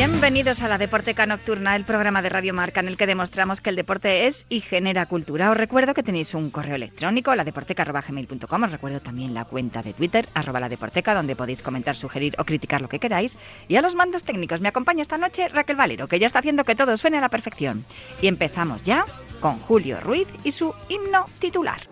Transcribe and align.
Bienvenidos 0.00 0.62
a 0.62 0.68
la 0.68 0.78
Deporteca 0.78 1.26
Nocturna, 1.26 1.76
el 1.76 1.84
programa 1.84 2.22
de 2.22 2.30
Radio 2.30 2.54
Marca 2.54 2.80
en 2.80 2.88
el 2.88 2.96
que 2.96 3.06
demostramos 3.06 3.60
que 3.60 3.68
el 3.68 3.76
deporte 3.76 4.26
es 4.26 4.46
y 4.48 4.62
genera 4.62 5.04
cultura. 5.04 5.50
Os 5.50 5.56
recuerdo 5.58 5.92
que 5.92 6.02
tenéis 6.02 6.32
un 6.32 6.48
correo 6.48 6.76
electrónico, 6.76 7.34
ladeporteca.gmail.com. 7.34 8.62
Os 8.62 8.72
recuerdo 8.72 9.00
también 9.00 9.34
la 9.34 9.44
cuenta 9.44 9.82
de 9.82 9.92
Twitter, 9.92 10.26
arroba 10.32 10.58
la 10.58 10.70
Deporteca, 10.70 11.12
donde 11.12 11.36
podéis 11.36 11.62
comentar, 11.62 11.96
sugerir 11.96 12.34
o 12.38 12.46
criticar 12.46 12.80
lo 12.80 12.88
que 12.88 12.98
queráis. 12.98 13.36
Y 13.68 13.76
a 13.76 13.82
los 13.82 13.94
mandos 13.94 14.24
técnicos 14.24 14.62
me 14.62 14.68
acompaña 14.68 15.02
esta 15.02 15.18
noche 15.18 15.48
Raquel 15.48 15.76
Valero, 15.76 16.08
que 16.08 16.18
ya 16.18 16.28
está 16.28 16.38
haciendo 16.38 16.64
que 16.64 16.74
todo 16.74 16.96
suene 16.96 17.18
a 17.18 17.20
la 17.20 17.28
perfección. 17.28 17.84
Y 18.22 18.28
empezamos 18.28 18.82
ya 18.84 19.04
con 19.38 19.58
Julio 19.58 20.00
Ruiz 20.00 20.28
y 20.44 20.52
su 20.52 20.74
himno 20.88 21.26
titular. 21.40 21.82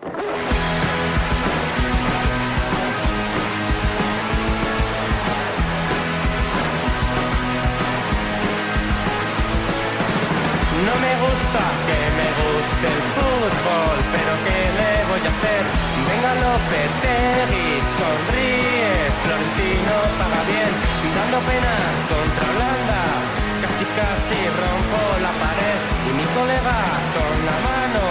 Venga 16.29 16.45
Lopetegui, 16.45 17.81
sonríe, 17.81 18.93
Florentino 19.21 19.95
paga 20.21 20.41
bien, 20.45 20.71
dando 21.17 21.39
pena 21.41 21.73
contra 22.05 22.45
Holanda. 22.53 23.01
Casi 23.65 23.85
casi 23.97 24.37
rompo 24.61 25.01
la 25.25 25.33
pared 25.41 25.79
y 26.05 26.11
mi 26.13 26.25
colega 26.37 26.77
con 27.17 27.35
la 27.49 27.57
mano 27.65 28.03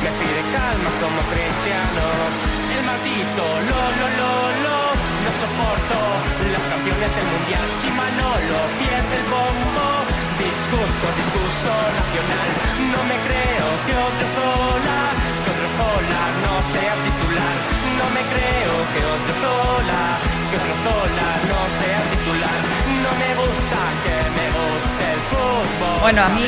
me 0.00 0.10
pide 0.16 0.42
calma 0.56 0.90
como 1.04 1.20
cristiano. 1.28 2.04
El 2.72 2.82
maldito 2.88 3.44
lo 3.44 3.80
lo 4.00 4.06
lo 4.20 4.32
lo 4.64 4.78
no 4.96 5.30
soporto 5.36 5.98
las 6.48 6.64
canciones 6.72 7.10
del 7.12 7.28
mundial 7.28 7.66
si 7.76 7.88
Manolo 7.92 8.58
pierde 8.80 9.14
el 9.20 9.26
bombo 9.28 9.84
disgusto, 10.40 11.06
disgusto 11.12 11.72
nacional. 11.92 12.48
No 12.88 13.00
me 13.04 13.16
creo 13.26 13.68
que 13.84 13.92
otro 14.00 14.24
otro 14.24 15.45
Zola 15.76 16.22
no 16.44 16.54
sea 16.72 16.94
titular. 17.04 17.56
No 18.00 18.06
me 18.16 18.22
creo 18.32 18.74
que 18.92 19.00
otro 19.14 19.32
Zola, 19.42 20.02
que 20.50 20.56
otro 20.60 20.74
Zola 20.84 21.28
no 21.50 21.60
sea 21.78 22.00
titular. 22.12 22.58
No 23.04 23.12
me 23.22 23.30
gusta 23.40 23.80
que 24.04 24.16
me 24.36 24.46
guste 24.56 25.04
el 25.14 25.20
fútbol. 25.30 26.00
Bueno, 26.00 26.22
a 26.22 26.28
mí 26.30 26.46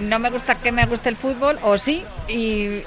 no 0.00 0.18
me 0.18 0.30
gusta 0.30 0.54
que 0.54 0.72
me 0.72 0.86
guste 0.86 1.08
el 1.08 1.16
fútbol, 1.16 1.58
o 1.62 1.78
sí, 1.78 2.02
y, 2.28 2.82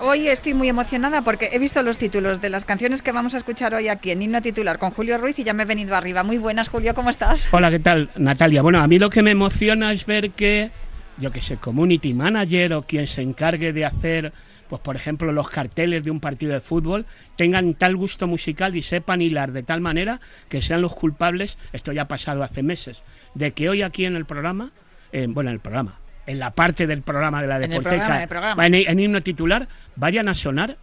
hoy 0.00 0.28
estoy 0.28 0.54
muy 0.54 0.68
emocionada 0.68 1.22
porque 1.22 1.50
he 1.52 1.58
visto 1.58 1.82
los 1.82 1.98
títulos 1.98 2.40
de 2.40 2.50
las 2.50 2.64
canciones 2.64 3.02
que 3.02 3.12
vamos 3.12 3.34
a 3.34 3.38
escuchar 3.38 3.74
hoy 3.74 3.88
aquí 3.88 4.10
en 4.10 4.22
Himno 4.22 4.40
Titular 4.40 4.78
con 4.78 4.90
Julio 4.90 5.18
Ruiz 5.18 5.38
y 5.38 5.44
ya 5.44 5.52
me 5.52 5.64
he 5.64 5.66
venido 5.66 5.94
arriba. 5.94 6.22
Muy 6.22 6.38
buenas, 6.38 6.68
Julio, 6.68 6.94
¿cómo 6.94 7.10
estás? 7.10 7.48
Hola, 7.50 7.70
¿qué 7.70 7.78
tal, 7.78 8.10
Natalia? 8.16 8.62
Bueno, 8.62 8.80
a 8.80 8.86
mí 8.86 8.98
lo 8.98 9.10
que 9.10 9.22
me 9.22 9.32
emociona 9.32 9.92
es 9.92 10.06
ver 10.06 10.30
que, 10.30 10.70
yo 11.18 11.30
que 11.32 11.40
sé, 11.40 11.56
community 11.56 12.14
manager 12.14 12.74
o 12.74 12.82
quien 12.82 13.06
se 13.06 13.22
encargue 13.22 13.72
de 13.72 13.84
hacer 13.84 14.32
pues 14.68 14.82
por 14.82 14.96
ejemplo 14.96 15.32
los 15.32 15.48
carteles 15.48 16.04
de 16.04 16.10
un 16.10 16.20
partido 16.20 16.52
de 16.52 16.60
fútbol 16.60 17.06
tengan 17.36 17.74
tal 17.74 17.96
gusto 17.96 18.26
musical 18.26 18.76
y 18.76 18.82
sepan 18.82 19.22
hilar 19.22 19.52
de 19.52 19.62
tal 19.62 19.80
manera 19.80 20.20
que 20.48 20.60
sean 20.60 20.82
los 20.82 20.94
culpables, 20.94 21.56
esto 21.72 21.92
ya 21.92 22.02
ha 22.02 22.08
pasado 22.08 22.42
hace 22.42 22.62
meses, 22.62 23.02
de 23.34 23.52
que 23.52 23.68
hoy 23.68 23.82
aquí 23.82 24.04
en 24.04 24.16
el 24.16 24.24
programa, 24.24 24.72
eh, 25.12 25.26
bueno, 25.28 25.50
en 25.50 25.54
el 25.54 25.60
programa, 25.60 26.00
en 26.26 26.38
la 26.38 26.50
parte 26.50 26.86
del 26.86 27.02
programa 27.02 27.40
de 27.42 27.48
la 27.48 27.58
Deporteca, 27.58 28.24
en, 28.64 28.74
en, 28.74 29.00
himno 29.00 29.20
titular, 29.20 29.68
vayan 29.94 30.28
a 30.28 30.34
sonar 30.34 30.76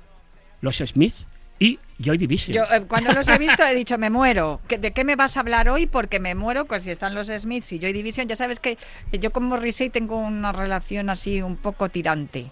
los 0.61 0.77
Smith 0.77 1.15
y 1.59 1.79
Joy 1.99 2.17
Division. 2.17 2.55
Yo, 2.55 2.63
eh, 2.63 2.83
cuando 2.87 3.13
los 3.13 3.27
he 3.27 3.37
visto 3.37 3.63
he 3.63 3.75
dicho, 3.75 3.97
me 3.97 4.09
muero. 4.09 4.59
¿De 4.67 4.91
qué 4.91 5.03
me 5.03 5.15
vas 5.15 5.37
a 5.37 5.41
hablar 5.41 5.69
hoy? 5.69 5.85
Porque 5.85 6.19
me 6.19 6.35
muero, 6.35 6.65
pues 6.65 6.83
si 6.83 6.91
están 6.91 7.15
los 7.15 7.27
Smiths 7.27 7.71
y 7.73 7.79
Joy 7.79 7.93
Division, 7.93 8.27
ya 8.27 8.35
sabes 8.35 8.59
que 8.59 8.77
yo 9.11 9.31
con 9.31 9.45
Morrissey 9.45 9.89
tengo 9.89 10.17
una 10.17 10.51
relación 10.51 11.09
así 11.09 11.41
un 11.41 11.55
poco 11.57 11.89
tirante 11.89 12.51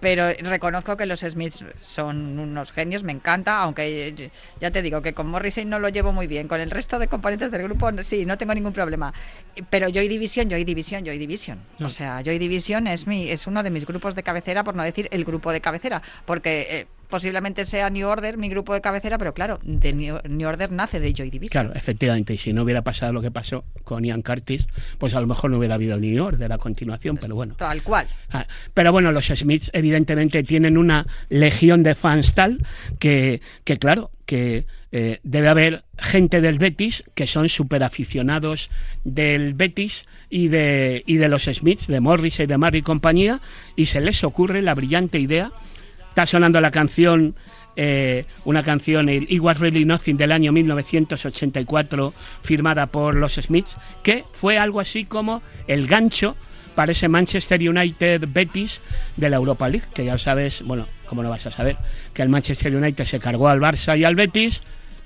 pero 0.00 0.32
reconozco 0.32 0.96
que 0.96 1.06
los 1.06 1.20
Smiths 1.20 1.64
son 1.78 2.38
unos 2.38 2.72
genios, 2.72 3.02
me 3.02 3.12
encanta, 3.12 3.58
aunque 3.58 4.30
ya 4.60 4.70
te 4.70 4.82
digo 4.82 5.02
que 5.02 5.12
con 5.12 5.28
Morrissey 5.28 5.64
no 5.64 5.78
lo 5.78 5.88
llevo 5.90 6.12
muy 6.12 6.26
bien, 6.26 6.48
con 6.48 6.60
el 6.60 6.70
resto 6.70 6.98
de 6.98 7.06
componentes 7.06 7.50
del 7.52 7.62
grupo 7.62 7.90
sí, 8.02 8.24
no 8.26 8.38
tengo 8.38 8.54
ningún 8.54 8.72
problema. 8.72 9.12
Pero 9.68 9.88
Joy 9.88 10.08
Division, 10.08 10.48
Joy 10.48 10.64
Division, 10.64 11.04
Joy 11.04 11.18
Division. 11.18 11.58
O 11.80 11.90
sea, 11.90 12.22
Joy 12.22 12.38
Division 12.38 12.86
es 12.86 13.06
mi 13.06 13.30
es 13.30 13.46
uno 13.46 13.62
de 13.62 13.70
mis 13.70 13.86
grupos 13.86 14.14
de 14.14 14.22
cabecera, 14.22 14.64
por 14.64 14.74
no 14.74 14.82
decir 14.82 15.08
el 15.12 15.24
grupo 15.24 15.52
de 15.52 15.60
cabecera, 15.60 16.02
porque 16.24 16.66
eh, 16.70 16.86
posiblemente 17.10 17.64
sea 17.64 17.90
New 17.90 18.08
Order 18.08 18.38
mi 18.38 18.48
grupo 18.48 18.72
de 18.72 18.80
cabecera, 18.80 19.18
pero 19.18 19.34
claro, 19.34 19.58
de 19.62 19.92
New, 19.92 20.48
Order 20.48 20.72
nace 20.72 21.00
de 21.00 21.12
Joy 21.12 21.30
Division. 21.30 21.50
Claro, 21.50 21.74
efectivamente, 21.74 22.34
y 22.34 22.38
si 22.38 22.52
no 22.52 22.62
hubiera 22.62 22.82
pasado 22.82 23.12
lo 23.12 23.20
que 23.20 23.30
pasó 23.30 23.64
con 23.84 24.04
Ian 24.04 24.22
Curtis, 24.22 24.66
pues 24.98 25.14
a 25.14 25.20
lo 25.20 25.26
mejor 25.26 25.50
no 25.50 25.58
hubiera 25.58 25.74
habido 25.74 25.98
New 25.98 26.24
Order 26.24 26.52
a 26.52 26.58
continuación, 26.58 27.18
pero 27.18 27.34
bueno. 27.34 27.54
Tal 27.56 27.82
cual. 27.82 28.08
Ah, 28.30 28.46
pero 28.72 28.92
bueno, 28.92 29.12
los 29.12 29.26
Smiths 29.26 29.70
evidentemente 29.72 30.42
tienen 30.44 30.78
una 30.78 31.06
legión 31.28 31.82
de 31.82 31.94
fans 31.94 32.34
tal 32.34 32.64
que, 32.98 33.40
que 33.64 33.78
claro, 33.78 34.10
que 34.24 34.66
eh, 34.92 35.18
debe 35.22 35.48
haber 35.48 35.84
gente 35.98 36.40
del 36.40 36.58
Betis 36.58 37.04
que 37.14 37.26
son 37.26 37.48
súper 37.48 37.82
aficionados 37.82 38.70
del 39.04 39.54
Betis 39.54 40.06
y 40.28 40.48
de, 40.48 41.02
y 41.06 41.16
de 41.16 41.28
los 41.28 41.44
Smiths, 41.44 41.86
de 41.86 42.00
Morris 42.00 42.40
y 42.40 42.46
de 42.46 42.58
Mary 42.58 42.78
y 42.78 42.82
compañía, 42.82 43.40
y 43.76 43.86
se 43.86 44.00
les 44.00 44.22
ocurre 44.24 44.62
la 44.62 44.74
brillante 44.74 45.18
idea 45.18 45.52
Está 46.10 46.26
sonando 46.26 46.60
la 46.60 46.70
canción, 46.70 47.34
eh, 47.76 48.26
una 48.44 48.62
canción, 48.62 49.08
el 49.08 49.26
It 49.30 49.40
Was 49.40 49.58
Really 49.58 49.84
Nothing 49.84 50.16
del 50.16 50.32
año 50.32 50.52
1984, 50.52 52.12
firmada 52.42 52.86
por 52.86 53.14
los 53.14 53.34
Smiths, 53.34 53.76
que 54.02 54.24
fue 54.32 54.58
algo 54.58 54.80
así 54.80 55.04
como 55.04 55.42
el 55.66 55.86
gancho 55.86 56.36
para 56.74 56.92
ese 56.92 57.08
Manchester 57.08 57.60
United 57.68 58.28
Betis 58.28 58.80
de 59.16 59.30
la 59.30 59.36
Europa 59.36 59.68
League, 59.68 59.86
que 59.94 60.04
ya 60.04 60.18
sabes, 60.18 60.62
bueno, 60.62 60.86
¿cómo 61.06 61.22
lo 61.22 61.30
vas 61.30 61.46
a 61.46 61.50
saber? 61.50 61.76
Que 62.12 62.22
el 62.22 62.28
Manchester 62.28 62.74
United 62.74 63.04
se 63.04 63.20
cargó 63.20 63.48
al 63.48 63.60
Barça 63.60 63.98
y 63.98 64.04
al 64.04 64.14
Betis, 64.14 64.62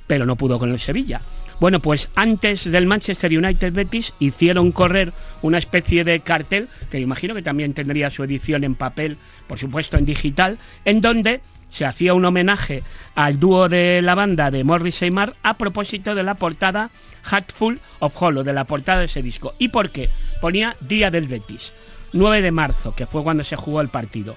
pero 0.07 0.27
no 0.27 0.37
pudo 0.37 0.59
con 0.59 0.73
el 0.73 0.81
Sevilla. 0.81 1.21
Bueno, 1.61 1.81
pues 1.81 2.09
antes 2.15 2.65
del 2.65 2.87
Manchester 2.87 3.37
United 3.37 3.73
Betis 3.73 4.13
hicieron 4.19 4.73
correr 4.73 5.13
una 5.43 5.59
especie 5.59 6.05
de 6.05 6.21
cartel, 6.21 6.69
que 6.91 6.99
imagino 6.99 7.35
que 7.35 7.43
también 7.43 7.75
tendría 7.75 8.11
su 8.11 8.25
edición 8.25 8.65
en 8.65 8.75
papel 8.75 9.17
por 9.47 9.59
supuesto 9.59 9.97
en 9.97 10.07
digital, 10.07 10.59
en 10.85 11.01
donde 11.01 11.41
se 11.71 11.85
hacía 11.85 12.15
un 12.15 12.25
homenaje 12.25 12.83
al 13.15 13.39
dúo 13.39 13.69
de 13.69 14.01
la 14.03 14.15
banda 14.15 14.51
de 14.51 14.65
Morris 14.65 15.03
y 15.03 15.11
Mar 15.11 15.35
a 15.43 15.55
propósito 15.55 16.15
de 16.15 16.23
la 16.23 16.35
portada 16.35 16.91
Hatful 17.25 17.81
of 17.99 18.21
Hollow, 18.21 18.45
de 18.45 18.53
la 18.53 18.65
portada 18.65 19.01
de 19.01 19.07
ese 19.07 19.23
disco. 19.23 19.55
¿Y 19.59 19.69
por 19.69 19.91
qué? 19.91 20.09
Ponía 20.41 20.77
Día 20.81 21.11
del 21.11 21.27
Betis, 21.27 21.73
9 22.13 22.43
de 22.43 22.53
marzo, 22.53 22.95
que 22.95 23.07
fue 23.07 23.23
cuando 23.23 23.45
se 23.45 23.57
jugó 23.57 23.81
el 23.81 23.89
partido. 23.89 24.37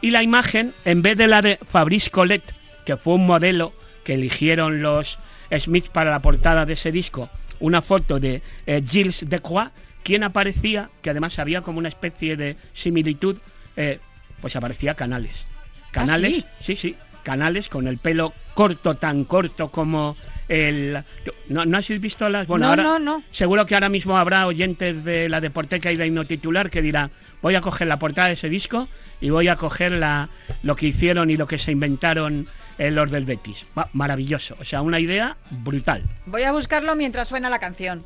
Y 0.00 0.10
la 0.10 0.22
imagen, 0.22 0.72
en 0.84 1.02
vez 1.02 1.16
de 1.16 1.26
la 1.26 1.42
de 1.42 1.56
Fabrice 1.56 2.10
Colette, 2.10 2.54
que 2.86 2.96
fue 2.96 3.14
un 3.14 3.26
modelo 3.26 3.72
que 4.04 4.14
eligieron 4.14 4.80
los 4.80 5.18
Smiths 5.58 5.90
para 5.90 6.10
la 6.10 6.20
portada 6.20 6.66
de 6.66 6.74
ese 6.74 6.92
disco, 6.92 7.28
una 7.58 7.82
foto 7.82 8.20
de 8.20 8.42
eh, 8.66 8.82
Gilles 8.86 9.24
Decroix, 9.28 9.70
quien 10.02 10.22
aparecía, 10.24 10.90
que 11.02 11.10
además 11.10 11.38
había 11.38 11.60
como 11.62 11.78
una 11.78 11.88
especie 11.88 12.36
de 12.36 12.56
similitud 12.72 13.36
eh, 13.76 13.98
pues 14.40 14.56
aparecía 14.56 14.94
Canales. 14.94 15.44
Canales, 15.90 16.44
¿Ah, 16.46 16.52
sí? 16.60 16.76
sí, 16.76 16.96
Canales 17.22 17.68
con 17.68 17.86
el 17.88 17.98
pelo 17.98 18.32
corto, 18.54 18.94
tan 18.94 19.24
corto 19.24 19.68
como 19.68 20.16
el... 20.48 21.02
¿No, 21.48 21.64
¿no 21.64 21.78
has 21.78 21.88
visto 21.88 22.28
las...? 22.28 22.46
Bueno, 22.46 22.74
no, 22.76 22.82
no, 22.82 22.98
no. 22.98 23.22
Seguro 23.32 23.66
que 23.66 23.74
ahora 23.74 23.88
mismo 23.88 24.16
habrá 24.16 24.46
oyentes 24.46 25.04
de 25.04 25.28
la 25.28 25.40
Deporteca 25.40 25.92
y 25.92 25.96
de 25.96 26.06
Himno 26.06 26.24
Titular 26.24 26.70
que 26.70 26.82
dirán, 26.82 27.10
voy 27.42 27.54
a 27.54 27.60
coger 27.60 27.86
la 27.86 27.98
portada 27.98 28.28
de 28.28 28.34
ese 28.34 28.48
disco 28.48 28.88
y 29.20 29.30
voy 29.30 29.48
a 29.48 29.56
coger 29.56 29.92
la, 29.92 30.28
lo 30.62 30.76
que 30.76 30.86
hicieron 30.86 31.30
y 31.30 31.36
lo 31.36 31.46
que 31.46 31.58
se 31.58 31.72
inventaron 31.72 32.48
los 32.88 33.10
del 33.10 33.24
Betis. 33.26 33.66
maravilloso, 33.92 34.56
o 34.58 34.64
sea, 34.64 34.80
una 34.80 34.98
idea 34.98 35.36
brutal. 35.50 36.02
Voy 36.26 36.44
a 36.44 36.52
buscarlo 36.52 36.94
mientras 36.96 37.28
suena 37.28 37.50
la 37.50 37.58
canción. 37.58 38.04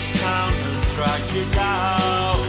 This 0.00 0.08
town 0.20 0.52
has 0.52 0.96
dragged 0.96 1.34
you 1.34 1.44
down. 1.52 2.39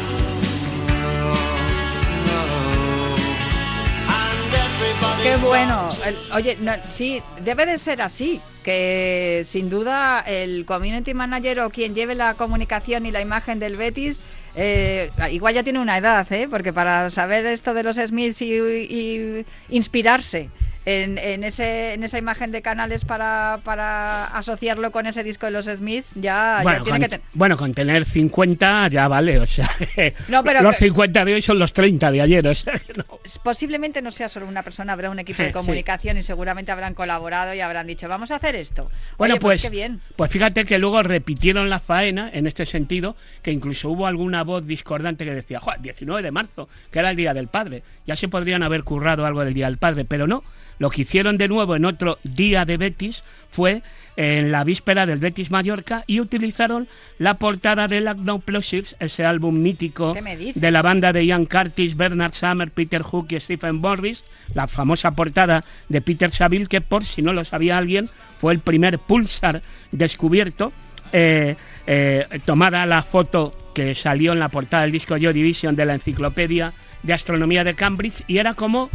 Qué 5.23 5.35
bueno. 5.45 5.87
Oye, 6.33 6.57
no, 6.61 6.73
sí, 6.93 7.21
debe 7.41 7.65
de 7.65 7.77
ser 7.77 8.01
así, 8.01 8.41
que 8.63 9.45
sin 9.47 9.69
duda 9.69 10.21
el 10.21 10.65
community 10.65 11.13
manager 11.13 11.61
o 11.61 11.69
quien 11.69 11.93
lleve 11.93 12.15
la 12.15 12.33
comunicación 12.33 13.05
y 13.05 13.11
la 13.11 13.21
imagen 13.21 13.59
del 13.59 13.77
Betis 13.77 14.23
eh, 14.55 15.09
igual 15.31 15.53
ya 15.53 15.63
tiene 15.63 15.79
una 15.79 15.97
edad, 15.97 16.29
¿eh? 16.31 16.47
porque 16.49 16.73
para 16.73 17.09
saber 17.09 17.45
esto 17.45 17.73
de 17.73 17.83
los 17.83 17.95
Smiths 17.95 18.41
y, 18.41 19.45
inspirarse 19.69 20.49
en, 20.85 21.17
en 21.19 21.43
ese, 21.43 21.93
en 21.93 22.03
esa 22.03 22.17
imagen 22.17 22.51
de 22.51 22.61
canales 22.63 23.05
para, 23.05 23.59
para 23.63 24.25
asociarlo 24.35 24.91
con 24.91 25.05
ese 25.05 25.23
disco 25.23 25.45
de 25.45 25.51
los 25.51 25.65
Smiths, 25.67 26.09
ya, 26.15 26.57
ya 26.57 26.59
Bueno 26.63 26.83
tiene 26.83 26.99
con, 26.99 27.01
que 27.03 27.09
tener. 27.09 27.25
bueno, 27.33 27.57
con 27.57 27.73
tener 27.73 28.05
50 28.05 28.87
ya 28.87 29.07
vale, 29.07 29.39
o 29.39 29.45
sea, 29.45 29.69
No, 30.27 30.43
pero 30.43 30.61
los 30.61 30.75
que- 30.75 30.85
50 30.85 31.25
de 31.25 31.33
hoy 31.35 31.41
son 31.41 31.59
los 31.59 31.71
30 31.73 32.11
de 32.11 32.21
ayer, 32.21 32.47
o 32.47 32.55
sea, 32.55 32.73
que 32.73 32.93
no. 32.95 33.05
Posiblemente 33.43 34.01
no 34.01 34.11
sea 34.11 34.27
solo 34.29 34.47
una 34.47 34.63
persona, 34.63 34.93
habrá 34.93 35.09
un 35.09 35.19
equipo 35.19 35.41
de 35.43 35.49
sí. 35.49 35.53
comunicación 35.53 36.17
y 36.17 36.23
seguramente 36.23 36.71
habrán 36.71 36.93
colaborado 36.95 37.53
y 37.53 37.59
habrán 37.61 37.85
dicho, 37.87 38.07
vamos 38.07 38.31
a 38.31 38.37
hacer 38.37 38.55
esto. 38.55 38.89
Bueno, 39.17 39.35
Oye, 39.35 39.41
pues, 39.41 39.61
qué 39.61 39.69
bien. 39.69 40.01
pues 40.15 40.31
fíjate 40.31 40.65
que 40.65 40.79
luego 40.79 41.03
repitieron 41.03 41.69
la 41.69 41.79
faena 41.79 42.29
en 42.33 42.47
este 42.47 42.65
sentido, 42.65 43.15
que 43.43 43.51
incluso 43.51 43.89
hubo 43.89 44.07
alguna 44.07 44.43
voz 44.43 44.65
discordante 44.65 45.25
que 45.25 45.33
decía, 45.35 45.59
"Joder, 45.59 45.81
19 45.81 46.23
de 46.23 46.31
marzo, 46.31 46.69
que 46.91 46.99
era 46.99 47.11
el 47.11 47.15
Día 47.15 47.33
del 47.33 47.47
Padre, 47.47 47.83
ya 48.07 48.15
se 48.15 48.27
podrían 48.27 48.63
haber 48.63 48.83
currado 48.83 49.25
algo 49.25 49.43
del 49.45 49.53
Día 49.53 49.67
del 49.67 49.77
Padre, 49.77 50.05
pero 50.05 50.25
no, 50.27 50.43
lo 50.81 50.89
que 50.89 51.03
hicieron 51.03 51.37
de 51.37 51.47
nuevo 51.47 51.75
en 51.75 51.85
otro 51.85 52.17
Día 52.23 52.65
de 52.65 52.75
Betis 52.75 53.21
fue 53.51 53.83
en 54.15 54.51
la 54.51 54.63
víspera 54.63 55.05
del 55.05 55.19
Betis 55.19 55.51
Mallorca 55.51 56.03
y 56.07 56.19
utilizaron 56.19 56.87
la 57.19 57.35
portada 57.35 57.87
del 57.87 58.07
Agnoplosives, 58.07 58.95
ese 58.99 59.23
álbum 59.23 59.61
mítico 59.61 60.15
de 60.55 60.71
la 60.71 60.81
banda 60.81 61.13
de 61.13 61.23
Ian 61.23 61.45
Curtis, 61.45 61.95
Bernard 61.95 62.33
Summer, 62.33 62.71
Peter 62.71 63.03
Hook 63.03 63.27
y 63.29 63.39
Stephen 63.39 63.75
Morris, 63.75 64.23
la 64.55 64.67
famosa 64.67 65.11
portada 65.11 65.63
de 65.87 66.01
Peter 66.01 66.31
Saville, 66.31 66.65
que 66.65 66.81
por 66.81 67.05
si 67.05 67.21
no 67.21 67.31
lo 67.31 67.45
sabía 67.45 67.77
alguien, 67.77 68.09
fue 68.39 68.51
el 68.51 68.59
primer 68.59 68.97
pulsar 68.97 69.61
descubierto, 69.91 70.73
eh, 71.13 71.57
eh, 71.85 72.25
tomada 72.43 72.87
la 72.87 73.03
foto 73.03 73.55
que 73.75 73.93
salió 73.93 74.33
en 74.33 74.39
la 74.39 74.49
portada 74.49 74.81
del 74.81 74.91
disco 74.91 75.15
Joy 75.15 75.33
Division 75.33 75.75
de 75.75 75.85
la 75.85 75.93
Enciclopedia 75.93 76.73
de 77.03 77.13
Astronomía 77.13 77.63
de 77.63 77.75
Cambridge, 77.75 78.23
y 78.25 78.39
era 78.39 78.55
como 78.55 78.89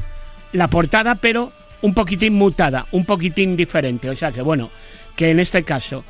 la 0.53 0.67
portada, 0.67 1.15
pero 1.15 1.53
un 1.87 1.95
poquitín 1.95 2.35
mutada, 2.35 2.85
un 2.91 3.05
poquitín 3.05 3.57
diferente. 3.57 4.11
O 4.11 4.17
sea 4.17 4.33
que, 4.33 4.43
bueno, 4.43 4.71
que 5.15 5.31
en 5.31 5.39
este 5.39 5.63
caso, 5.63 6.05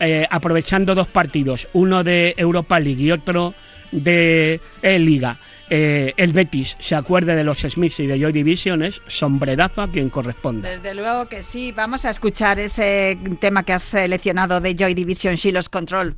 eh, 0.00 0.26
aprovechando 0.28 0.96
dos 0.96 1.06
partidos, 1.06 1.68
uno 1.74 2.02
de 2.02 2.34
Europa 2.36 2.80
League 2.80 3.02
y 3.02 3.12
otro 3.12 3.54
de 3.92 4.60
eh, 4.82 4.98
Liga, 4.98 5.38
eh, 5.70 6.12
el 6.16 6.32
Betis 6.32 6.76
se 6.80 6.96
acuerde 6.96 7.36
de 7.36 7.44
los 7.44 7.60
Smiths 7.60 8.00
y 8.00 8.08
de 8.08 8.18
Joy 8.18 8.32
Division, 8.32 8.82
es 8.82 9.00
sombrerazo 9.06 9.82
a 9.82 9.88
quien 9.92 10.10
corresponde. 10.10 10.68
Desde 10.68 10.92
luego 10.92 11.28
que 11.28 11.44
sí. 11.44 11.70
Vamos 11.70 12.04
a 12.04 12.10
escuchar 12.10 12.58
ese 12.58 13.16
tema 13.38 13.62
que 13.62 13.74
has 13.74 13.84
seleccionado 13.84 14.60
de 14.60 14.74
Joy 14.74 14.94
Division, 14.94 15.36
Shilos 15.36 15.68
Control. 15.68 16.16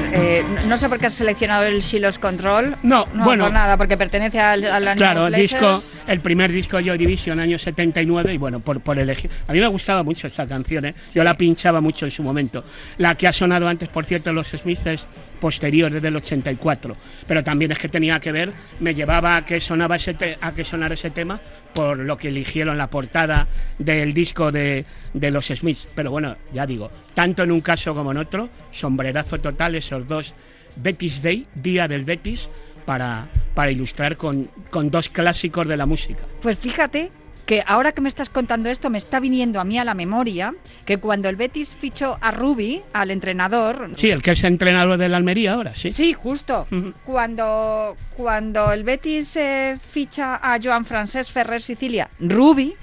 Ver, 0.00 0.10
eh, 0.14 0.44
no 0.66 0.78
sé 0.78 0.88
por 0.88 0.98
qué 0.98 1.06
has 1.06 1.14
seleccionado 1.14 1.64
el 1.64 1.80
Shilos 1.80 2.18
Control. 2.18 2.76
No, 2.82 3.06
bueno. 3.14 3.44
por 3.44 3.52
nada, 3.52 3.76
porque 3.76 3.96
pertenece 3.96 4.40
al, 4.40 4.64
al 4.64 4.88
Animal 4.88 4.96
Claro, 4.96 5.26
el 5.26 5.34
disco, 5.34 5.82
el 6.06 6.20
primer 6.20 6.52
disco 6.52 6.80
Joy 6.80 6.98
Division, 6.98 7.40
año 7.40 7.58
79, 7.58 8.34
y 8.34 8.38
bueno, 8.38 8.60
por, 8.60 8.80
por 8.80 8.98
elegir. 8.98 9.30
A 9.46 9.52
mí 9.52 9.60
me 9.60 9.66
gustaba 9.66 10.02
mucho 10.02 10.26
esta 10.26 10.46
canción, 10.46 10.84
¿eh? 10.86 10.94
yo 11.14 11.24
la 11.24 11.36
pinchaba 11.36 11.80
mucho 11.80 12.06
en 12.06 12.12
su 12.12 12.22
momento. 12.22 12.64
La 12.98 13.14
que 13.16 13.28
ha 13.28 13.32
sonado 13.32 13.68
antes, 13.68 13.88
por 13.88 14.04
cierto, 14.04 14.32
los 14.32 14.48
Smiths 14.48 15.06
posterior, 15.40 15.90
desde 15.90 16.08
el 16.08 16.16
84. 16.16 16.96
Pero 17.26 17.44
también 17.44 17.72
es 17.72 17.78
que 17.78 17.88
tenía 17.88 18.20
que 18.20 18.32
ver, 18.32 18.52
me 18.80 18.94
llevaba 18.94 19.36
a 19.36 19.44
que, 19.44 19.60
sonaba 19.60 19.96
ese 19.96 20.16
a 20.40 20.52
que 20.52 20.64
sonara 20.64 20.94
ese 20.94 21.10
tema 21.10 21.40
por 21.72 21.98
lo 21.98 22.16
que 22.16 22.28
eligieron 22.28 22.76
la 22.76 22.88
portada 22.88 23.48
del 23.78 24.12
disco 24.12 24.52
de, 24.52 24.84
de 25.14 25.30
los 25.30 25.46
Smiths. 25.46 25.88
Pero 25.94 26.10
bueno, 26.10 26.36
ya 26.52 26.66
digo, 26.66 26.90
tanto 27.14 27.42
en 27.42 27.50
un 27.50 27.60
caso 27.60 27.94
como 27.94 28.12
en 28.12 28.18
otro, 28.18 28.48
sombrerazo 28.70 29.40
total 29.40 29.74
esos 29.74 30.06
dos 30.06 30.34
Betis 30.76 31.22
Day, 31.22 31.46
Día 31.54 31.88
del 31.88 32.04
Betis, 32.04 32.48
para, 32.84 33.26
para 33.54 33.70
ilustrar 33.70 34.16
con, 34.16 34.48
con 34.70 34.90
dos 34.90 35.08
clásicos 35.08 35.66
de 35.68 35.76
la 35.76 35.86
música. 35.86 36.24
Pues 36.40 36.58
fíjate 36.58 37.10
que 37.46 37.62
ahora 37.66 37.92
que 37.92 38.00
me 38.00 38.08
estás 38.08 38.30
contando 38.30 38.68
esto, 38.68 38.88
me 38.88 38.98
está 38.98 39.18
viniendo 39.18 39.60
a 39.60 39.64
mí 39.64 39.78
a 39.78 39.84
la 39.84 39.94
memoria 39.94 40.54
que 40.84 40.98
cuando 40.98 41.28
el 41.28 41.36
Betis 41.36 41.76
fichó 41.78 42.16
a 42.20 42.30
Ruby, 42.30 42.82
al 42.92 43.10
entrenador, 43.10 43.90
Sí, 43.96 44.10
el 44.10 44.22
que 44.22 44.30
es 44.30 44.44
entrenador 44.44 44.96
del 44.96 45.14
Almería 45.14 45.54
ahora, 45.54 45.74
sí. 45.74 45.90
Sí, 45.90 46.12
justo. 46.12 46.66
Cuando, 47.04 47.96
cuando 48.16 48.72
el 48.72 48.84
Betis 48.84 49.36
eh, 49.36 49.78
ficha 49.90 50.36
a 50.36 50.58
Joan 50.62 50.84
Francesc 50.84 51.32
Ferrer 51.32 51.60
Sicilia, 51.60 52.10
Ruby 52.20 52.74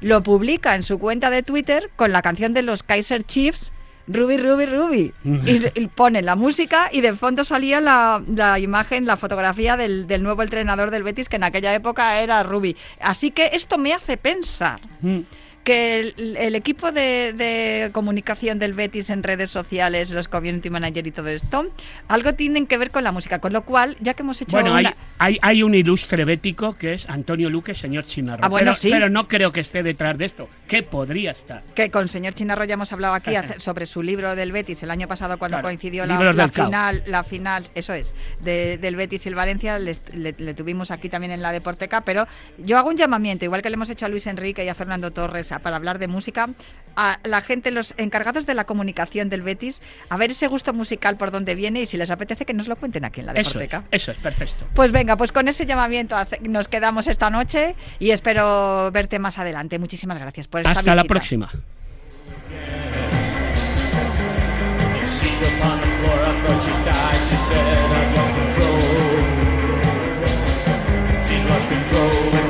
lo 0.00 0.22
publica 0.22 0.74
en 0.74 0.82
su 0.82 0.98
cuenta 0.98 1.30
de 1.30 1.42
Twitter 1.42 1.90
con 1.94 2.10
la 2.10 2.22
canción 2.22 2.52
de 2.52 2.62
los 2.62 2.82
Kaiser 2.82 3.22
Chiefs. 3.24 3.72
Ruby, 4.12 4.36
Ruby, 4.38 4.66
Ruby. 4.66 5.12
Y, 5.24 5.80
y 5.80 5.86
pone 5.88 6.22
la 6.22 6.36
música 6.36 6.88
y 6.92 7.00
de 7.00 7.14
fondo 7.14 7.44
salía 7.44 7.80
la, 7.80 8.22
la 8.34 8.58
imagen, 8.58 9.06
la 9.06 9.16
fotografía 9.16 9.76
del, 9.76 10.06
del 10.06 10.22
nuevo 10.22 10.42
entrenador 10.42 10.90
del 10.90 11.02
Betis, 11.02 11.28
que 11.28 11.36
en 11.36 11.44
aquella 11.44 11.74
época 11.74 12.20
era 12.20 12.42
Ruby. 12.42 12.76
Así 13.00 13.30
que 13.30 13.50
esto 13.52 13.78
me 13.78 13.92
hace 13.92 14.16
pensar 14.16 14.80
Mm. 15.02 15.20
Que 15.64 16.00
el, 16.00 16.36
el 16.38 16.54
equipo 16.54 16.90
de, 16.90 17.34
de 17.36 17.90
comunicación 17.92 18.58
del 18.58 18.72
Betis 18.72 19.10
en 19.10 19.22
redes 19.22 19.50
sociales, 19.50 20.10
los 20.10 20.26
community 20.28 20.70
manager 20.70 21.06
y 21.06 21.10
todo 21.12 21.28
esto, 21.28 21.70
algo 22.08 22.34
tienen 22.34 22.66
que 22.66 22.78
ver 22.78 22.90
con 22.90 23.04
la 23.04 23.12
música. 23.12 23.38
Con 23.40 23.52
lo 23.52 23.62
cual, 23.62 23.96
ya 24.00 24.14
que 24.14 24.22
hemos 24.22 24.40
hecho 24.40 24.52
Bueno, 24.52 24.74
hay, 24.74 24.86
una- 24.86 24.96
hay, 25.18 25.38
hay 25.42 25.62
un 25.62 25.74
ilustre 25.74 26.24
bético 26.24 26.74
que 26.76 26.94
es 26.94 27.08
Antonio 27.10 27.50
Luque, 27.50 27.74
señor 27.74 28.04
Chinarro. 28.04 28.42
Ah, 28.44 28.48
bueno, 28.48 28.70
pero, 28.72 28.80
sí. 28.80 28.90
pero 28.90 29.10
no 29.10 29.28
creo 29.28 29.52
que 29.52 29.60
esté 29.60 29.82
detrás 29.82 30.16
de 30.16 30.24
esto. 30.24 30.48
¿Qué 30.66 30.82
podría 30.82 31.32
estar? 31.32 31.62
que 31.74 31.90
con 31.90 32.08
señor 32.08 32.34
Chinarro 32.34 32.64
ya 32.64 32.74
hemos 32.74 32.92
hablado 32.92 33.14
aquí 33.14 33.32
sobre 33.58 33.84
su 33.86 34.02
libro 34.02 34.34
del 34.36 34.52
Betis 34.52 34.82
el 34.82 34.90
año 34.90 35.08
pasado 35.08 35.38
cuando 35.38 35.56
Claro, 35.58 35.68
coincidió 35.68 36.06
la, 36.06 36.48
final, 36.48 37.02
la 37.06 37.22
final, 37.24 37.64
eso 37.74 37.92
es, 37.92 38.14
de- 38.40 38.78
del 38.78 38.96
Betis 38.96 39.26
y 39.26 39.28
el 39.28 39.34
Valencia, 39.34 39.78
le 39.78 40.54
tuvimos 40.54 40.90
aquí 40.90 41.08
también 41.08 41.32
en 41.32 41.42
la 41.42 41.52
Deporteca, 41.52 42.00
pero 42.00 42.26
yo 42.58 42.78
hago 42.78 42.88
un 42.88 42.96
llamamiento, 42.96 43.44
igual 43.44 43.62
que 43.62 43.68
le 43.70 43.74
hemos 43.74 43.90
hecho 43.90 44.06
a 44.06 44.08
Luis 44.08 44.26
Enrique 44.26 44.64
y 44.64 44.68
a 44.68 44.74
Fernando 44.74 45.10
Torres 45.10 45.49
a- 45.52 45.58
para 45.60 45.76
hablar 45.76 45.98
de 45.98 46.08
música, 46.08 46.48
a 46.96 47.18
la 47.24 47.40
gente, 47.40 47.70
los 47.70 47.94
encargados 47.98 48.46
de 48.46 48.54
la 48.54 48.64
comunicación 48.64 49.28
del 49.28 49.42
Betis, 49.42 49.80
a 50.08 50.16
ver 50.16 50.32
ese 50.32 50.48
gusto 50.48 50.72
musical 50.72 51.16
por 51.16 51.30
dónde 51.30 51.54
viene 51.54 51.82
y 51.82 51.86
si 51.86 51.96
les 51.96 52.10
apetece 52.10 52.44
que 52.44 52.52
nos 52.52 52.66
lo 52.68 52.76
cuenten 52.76 53.04
aquí 53.04 53.20
en 53.20 53.26
la 53.26 53.32
Eso 53.32 53.40
es, 53.40 53.46
Deporteca. 53.70 53.84
eso 53.90 54.10
es, 54.12 54.18
perfecto. 54.18 54.66
Pues 54.74 54.90
venga, 54.90 55.16
pues 55.16 55.30
con 55.32 55.46
ese 55.48 55.66
llamamiento 55.66 56.16
nos 56.42 56.68
quedamos 56.68 57.06
esta 57.06 57.30
noche 57.30 57.74
y 58.00 58.10
espero 58.10 58.90
verte 58.92 59.18
más 59.18 59.38
adelante. 59.38 59.78
Muchísimas 59.78 60.18
gracias 60.18 60.48
por 60.48 60.60
esta 60.62 60.72
Hasta 60.72 60.94
la 60.94 61.04
próxima. 61.04 61.48
She's 71.20 72.49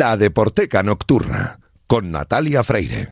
La 0.00 0.16
Deporteca 0.16 0.82
Nocturna 0.82 1.58
con 1.86 2.08
Natalia 2.08 2.62
Freire. 2.62 3.10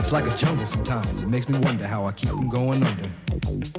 It's 0.00 0.10
like 0.10 0.26
a 0.26 0.34
jungle 0.36 0.66
sometimes. 0.66 1.22
It 1.22 1.28
makes 1.28 1.48
me 1.48 1.60
wonder 1.60 1.86
how 1.86 2.06
I 2.06 2.10
keep 2.10 2.30
from 2.30 2.48
going 2.48 2.82
under. 2.82 3.75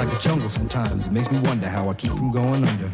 Like 0.00 0.16
a 0.16 0.18
jungle 0.18 0.48
sometimes. 0.48 1.10
Makes 1.10 1.30
me 1.30 1.40
wonder 1.40 1.68
how 1.68 1.90
I 1.90 1.94
keep 1.94 2.12
from 2.12 2.32
going 2.32 2.64
under. 2.64 2.90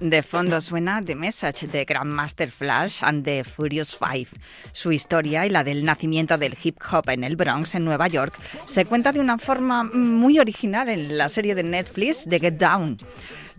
De 0.00 0.22
fondo 0.22 0.62
suena 0.62 1.02
The 1.04 1.14
Message 1.14 1.66
de 1.66 1.84
Grandmaster 1.84 2.48
Flash 2.50 3.02
and 3.02 3.22
the 3.22 3.44
Furious 3.44 3.94
Five. 3.94 4.28
Su 4.72 4.92
historia 4.92 5.44
y 5.44 5.50
la 5.50 5.62
del 5.62 5.84
nacimiento 5.84 6.38
del 6.38 6.56
hip 6.62 6.78
hop 6.90 7.10
en 7.10 7.22
el 7.22 7.36
Bronx, 7.36 7.74
en 7.74 7.84
Nueva 7.84 8.08
York, 8.08 8.34
se 8.64 8.86
cuenta 8.86 9.12
de 9.12 9.20
una 9.20 9.36
forma 9.36 9.84
muy 9.84 10.38
original 10.38 10.88
en 10.88 11.18
la 11.18 11.28
serie 11.28 11.54
de 11.54 11.62
Netflix 11.62 12.24
de 12.24 12.40
Get 12.40 12.54
Down. 12.54 12.96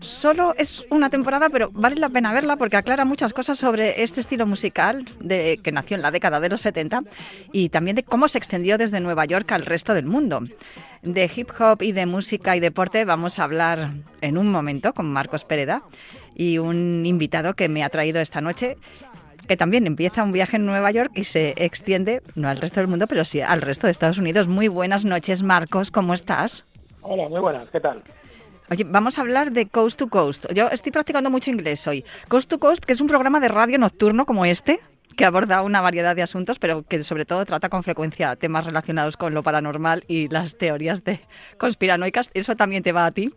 Solo 0.00 0.54
es 0.58 0.84
una 0.90 1.08
temporada, 1.08 1.48
pero 1.48 1.70
vale 1.72 1.96
la 1.96 2.08
pena 2.08 2.32
verla 2.32 2.56
porque 2.56 2.76
aclara 2.76 3.04
muchas 3.04 3.32
cosas 3.32 3.58
sobre 3.58 4.02
este 4.02 4.20
estilo 4.20 4.46
musical 4.46 5.06
de, 5.20 5.58
que 5.62 5.72
nació 5.72 5.96
en 5.96 6.02
la 6.02 6.10
década 6.10 6.38
de 6.38 6.50
los 6.50 6.60
70 6.60 7.02
y 7.52 7.70
también 7.70 7.96
de 7.96 8.02
cómo 8.02 8.28
se 8.28 8.38
extendió 8.38 8.76
desde 8.76 9.00
Nueva 9.00 9.24
York 9.24 9.50
al 9.52 9.64
resto 9.64 9.94
del 9.94 10.04
mundo. 10.04 10.42
De 11.02 11.30
hip 11.34 11.50
hop 11.58 11.82
y 11.82 11.92
de 11.92 12.04
música 12.04 12.56
y 12.56 12.60
deporte 12.60 13.04
vamos 13.04 13.38
a 13.38 13.44
hablar 13.44 13.90
en 14.20 14.36
un 14.36 14.50
momento 14.50 14.92
con 14.92 15.10
Marcos 15.10 15.44
Pereda 15.44 15.82
y 16.34 16.58
un 16.58 17.06
invitado 17.06 17.54
que 17.54 17.68
me 17.68 17.82
ha 17.82 17.88
traído 17.88 18.20
esta 18.20 18.40
noche 18.42 18.76
que 19.48 19.56
también 19.56 19.86
empieza 19.86 20.24
un 20.24 20.32
viaje 20.32 20.56
en 20.56 20.66
Nueva 20.66 20.90
York 20.90 21.12
y 21.14 21.24
se 21.24 21.54
extiende, 21.56 22.22
no 22.34 22.48
al 22.48 22.58
resto 22.58 22.80
del 22.80 22.88
mundo, 22.88 23.06
pero 23.06 23.24
sí 23.24 23.40
al 23.40 23.62
resto 23.62 23.86
de 23.86 23.92
Estados 23.92 24.18
Unidos. 24.18 24.48
Muy 24.48 24.68
buenas 24.68 25.04
noches, 25.04 25.42
Marcos, 25.42 25.90
¿cómo 25.90 26.14
estás? 26.14 26.64
Hola, 27.00 27.28
muy 27.28 27.40
buenas, 27.40 27.70
¿qué 27.70 27.80
tal? 27.80 28.02
Oye, 28.70 28.84
vamos 28.84 29.18
a 29.18 29.20
hablar 29.22 29.52
de 29.52 29.66
Coast 29.68 29.98
to 29.98 30.08
Coast. 30.08 30.46
Yo 30.52 30.68
estoy 30.68 30.90
practicando 30.92 31.30
mucho 31.30 31.50
inglés 31.50 31.86
hoy. 31.86 32.04
Coast 32.28 32.50
to 32.50 32.58
Coast, 32.58 32.84
que 32.84 32.92
es 32.92 33.00
un 33.00 33.06
programa 33.06 33.38
de 33.38 33.48
radio 33.48 33.78
nocturno 33.78 34.26
como 34.26 34.44
este, 34.44 34.80
que 35.16 35.24
aborda 35.24 35.62
una 35.62 35.80
variedad 35.80 36.16
de 36.16 36.22
asuntos, 36.22 36.58
pero 36.58 36.82
que 36.82 37.02
sobre 37.04 37.24
todo 37.24 37.44
trata 37.46 37.68
con 37.68 37.84
frecuencia 37.84 38.34
temas 38.34 38.64
relacionados 38.66 39.16
con 39.16 39.34
lo 39.34 39.42
paranormal 39.44 40.04
y 40.08 40.28
las 40.28 40.58
teorías 40.58 41.04
de 41.04 41.20
conspiranoicas. 41.58 42.30
¿Eso 42.34 42.56
también 42.56 42.82
te 42.82 42.90
va 42.92 43.06
a 43.06 43.12
ti? 43.12 43.32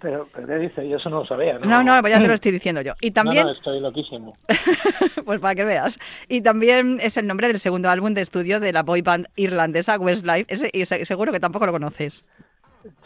Pero, 0.00 0.28
pero 0.32 0.46
¿qué 0.46 0.58
dice? 0.58 0.88
Yo 0.88 0.96
eso 0.96 1.08
no 1.10 1.20
lo 1.20 1.26
sabía. 1.26 1.58
No, 1.58 1.82
no, 1.82 2.00
ya 2.08 2.20
te 2.20 2.26
lo 2.28 2.34
estoy 2.34 2.52
diciendo 2.58 2.82
yo. 2.82 2.94
Y 3.00 3.12
también... 3.12 3.44
No, 3.44 3.52
no, 3.52 3.56
estoy 3.56 3.80
loquísimo. 3.80 4.36
pues 5.24 5.40
para 5.40 5.54
que 5.54 5.64
veas. 5.64 5.98
Y 6.28 6.40
también 6.40 6.98
es 7.00 7.16
el 7.16 7.26
nombre 7.28 7.46
del 7.48 7.58
segundo 7.60 7.90
álbum 7.90 8.12
de 8.14 8.22
estudio 8.22 8.58
de 8.60 8.72
la 8.72 8.82
boy 8.82 9.02
band 9.02 9.26
irlandesa 9.36 9.98
Westlife. 9.98 10.52
Ese, 10.52 10.70
y 10.72 10.84
se- 10.86 11.04
seguro 11.04 11.32
que 11.32 11.40
tampoco 11.40 11.66
lo 11.66 11.72
conoces. 11.72 12.24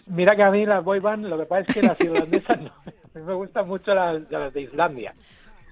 Mira 0.06 0.36
que 0.36 0.42
a 0.42 0.50
mí 0.50 0.66
las 0.66 0.84
boy 0.84 1.00
band, 1.00 1.26
lo 1.26 1.38
que 1.38 1.46
pasa 1.46 1.64
es 1.68 1.74
que 1.74 1.82
las 1.82 2.00
irlandesas 2.00 2.60
no. 2.60 2.68
A 2.68 3.18
mí 3.18 3.24
me 3.24 3.34
gustan 3.34 3.68
mucho 3.68 3.94
las, 3.94 4.22
las 4.30 4.52
de 4.52 4.62
Islandia, 4.62 5.14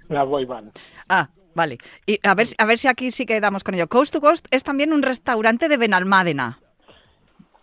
las 0.08 0.26
boy 0.26 0.44
band. 0.44 0.72
Ah, 1.08 1.28
vale. 1.54 1.78
Y 2.06 2.18
a 2.26 2.34
ver, 2.34 2.48
a 2.58 2.64
ver 2.64 2.78
si 2.78 2.88
aquí 2.88 3.10
sí 3.10 3.26
quedamos 3.26 3.64
con 3.64 3.74
ello. 3.74 3.88
Coast 3.88 4.12
to 4.12 4.20
Coast 4.20 4.46
es 4.50 4.62
también 4.62 4.92
un 4.92 5.02
restaurante 5.02 5.68
de 5.68 5.76
Benalmádena. 5.76 6.58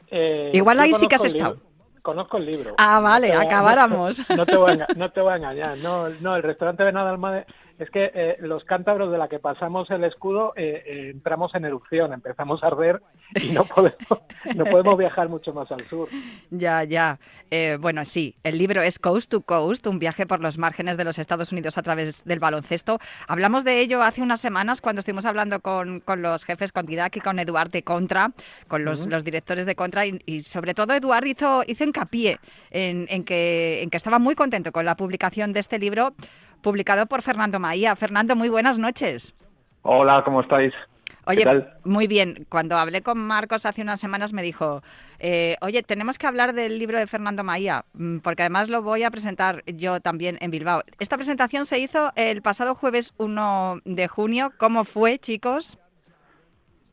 Eh, 0.09 0.51
Igual 0.53 0.79
ahí 0.79 0.93
sí 0.93 1.07
que 1.07 1.15
has 1.15 1.25
estado. 1.25 1.55
libro, 1.55 1.67
Conozco 2.01 2.37
el 2.37 2.45
libro. 2.45 2.75
Ah, 2.77 3.01
vale, 3.01 3.33
acabáramos. 3.33 4.23
No, 4.29 4.45
te 4.45 4.55
voy 4.55 4.71
a, 4.79 4.87
no 4.95 5.11
te 5.11 5.19
voy 5.21 5.33
a 5.33 5.35
engañar. 5.35 5.77
No, 5.79 6.09
no 6.09 6.35
el 6.35 6.43
restaurante 6.43 6.83
Benalmádena 6.83 7.45
es 7.79 7.89
que 7.91 8.11
eh, 8.13 8.37
los 8.39 8.63
cántabros 8.63 9.11
de 9.11 9.17
la 9.17 9.27
que 9.27 9.39
pasamos 9.39 9.89
el 9.91 10.03
escudo 10.03 10.53
eh, 10.55 10.83
eh, 10.85 11.09
entramos 11.11 11.53
en 11.55 11.65
erupción, 11.65 12.13
empezamos 12.13 12.63
a 12.63 12.67
arder 12.67 13.01
y 13.35 13.49
no 13.49 13.65
podemos, 13.65 13.97
no 14.55 14.65
podemos 14.65 14.97
viajar 14.97 15.29
mucho 15.29 15.53
más 15.53 15.71
al 15.71 15.87
sur. 15.87 16.09
Ya, 16.49 16.83
ya. 16.83 17.19
Bueno, 17.79 18.03
sí, 18.03 18.35
el 18.43 18.57
libro 18.57 18.81
es 18.81 18.99
Coast 18.99 19.31
to 19.31 19.41
Coast, 19.41 19.87
un 19.87 19.99
viaje 19.99 20.25
por 20.25 20.41
los 20.41 20.57
márgenes 20.57 20.97
de 20.97 21.05
los 21.05 21.17
Estados 21.17 21.51
Unidos 21.51 21.77
a 21.77 21.81
través 21.81 22.25
del 22.25 22.39
baloncesto. 22.39 22.99
Hablamos 23.27 23.63
de 23.63 23.79
ello 23.79 24.01
hace 24.01 24.21
unas 24.21 24.41
semanas 24.41 24.81
cuando 24.81 24.99
estuvimos 24.99 25.25
hablando 25.25 25.61
con, 25.61 26.01
con 26.01 26.21
los 26.21 26.43
jefes, 26.43 26.71
con 26.73 26.85
Didac 26.85 27.15
y 27.15 27.21
con 27.21 27.39
Eduard 27.39 27.69
de 27.69 27.83
Contra, 27.83 28.31
con 28.67 28.83
los, 28.83 29.07
los 29.07 29.23
directores 29.23 29.65
de 29.65 29.75
Contra, 29.75 30.05
y, 30.05 30.21
y 30.25 30.41
sobre 30.41 30.73
todo 30.73 30.93
Eduard 30.93 31.25
hizo, 31.25 31.63
hizo 31.67 31.83
hincapié 31.85 32.39
en, 32.69 33.07
en 33.09 33.23
que, 33.23 33.81
en 33.81 33.89
que 33.89 33.97
estaba 33.97 34.19
muy 34.19 34.35
contento 34.35 34.71
con 34.73 34.85
la 34.85 34.95
publicación 34.95 35.53
de 35.53 35.61
este 35.61 35.79
libro 35.79 36.13
publicado 36.61 37.05
por 37.05 37.21
Fernando 37.21 37.59
Maía. 37.59 37.95
Fernando, 37.95 38.35
muy 38.35 38.49
buenas 38.49 38.77
noches. 38.77 39.33
Hola, 39.83 40.21
¿cómo 40.25 40.41
estáis? 40.41 40.73
Oye, 41.27 41.45
muy 41.83 42.07
bien. 42.07 42.45
Cuando 42.47 42.77
hablé 42.77 43.01
con 43.01 43.17
Marcos 43.17 43.65
hace 43.65 43.81
unas 43.81 43.99
semanas 43.99 44.31
me 44.31 44.41
dijo, 44.41 44.81
eh, 45.19 45.57
oye, 45.59 45.83
tenemos 45.83 46.17
que 46.17 46.25
hablar 46.25 46.53
del 46.53 46.79
libro 46.79 46.97
de 46.97 47.05
Fernando 47.05 47.43
Maía, 47.43 47.83
mm, 47.93 48.19
porque 48.19 48.43
además 48.43 48.69
lo 48.69 48.81
voy 48.81 49.03
a 49.03 49.11
presentar 49.11 49.61
yo 49.65 49.99
también 49.99 50.37
en 50.39 50.51
Bilbao. 50.51 50.83
Esta 50.99 51.17
presentación 51.17 51.65
se 51.65 51.79
hizo 51.79 52.13
el 52.15 52.41
pasado 52.41 52.75
jueves 52.75 53.13
1 53.17 53.81
de 53.83 54.07
junio. 54.07 54.53
¿Cómo 54.57 54.85
fue, 54.85 55.19
chicos? 55.19 55.77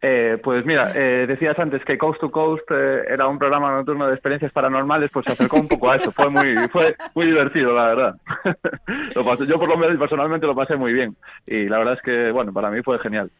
Eh, 0.07 0.37
pues 0.45 0.67
mira, 0.67 0.93
eh, 0.95 1.25
decías 1.27 1.59
antes 1.59 1.83
que 1.83 1.97
Coast 1.97 2.21
to 2.21 2.31
Coast 2.31 2.71
eh, 2.71 3.05
era 3.09 3.27
un 3.27 3.39
programa 3.39 3.75
nocturno 3.75 4.07
de 4.07 4.13
experiencias 4.13 4.53
paranormales, 4.53 5.11
pues 5.11 5.25
se 5.25 5.33
acercó 5.33 5.57
un 5.57 5.67
poco 5.67 5.91
a 5.91 5.97
eso. 5.97 6.13
Fue 6.13 6.29
muy, 6.29 6.55
fue 6.73 6.95
muy 7.15 7.25
divertido, 7.25 7.73
la 7.75 7.87
verdad. 7.87 8.15
Lo 9.15 9.25
pasé- 9.25 9.47
yo 9.47 9.59
por 9.59 9.67
lo 9.69 9.79
menos 9.79 9.97
personalmente 9.99 10.47
lo 10.47 10.55
pasé 10.55 10.77
muy 10.77 10.93
bien 10.93 11.17
y 11.47 11.71
la 11.71 11.79
verdad 11.79 11.95
es 11.95 12.03
que, 12.03 12.31
bueno, 12.33 12.53
para 12.53 12.71
mí 12.71 12.83
fue 12.83 12.99
genial. 12.99 13.31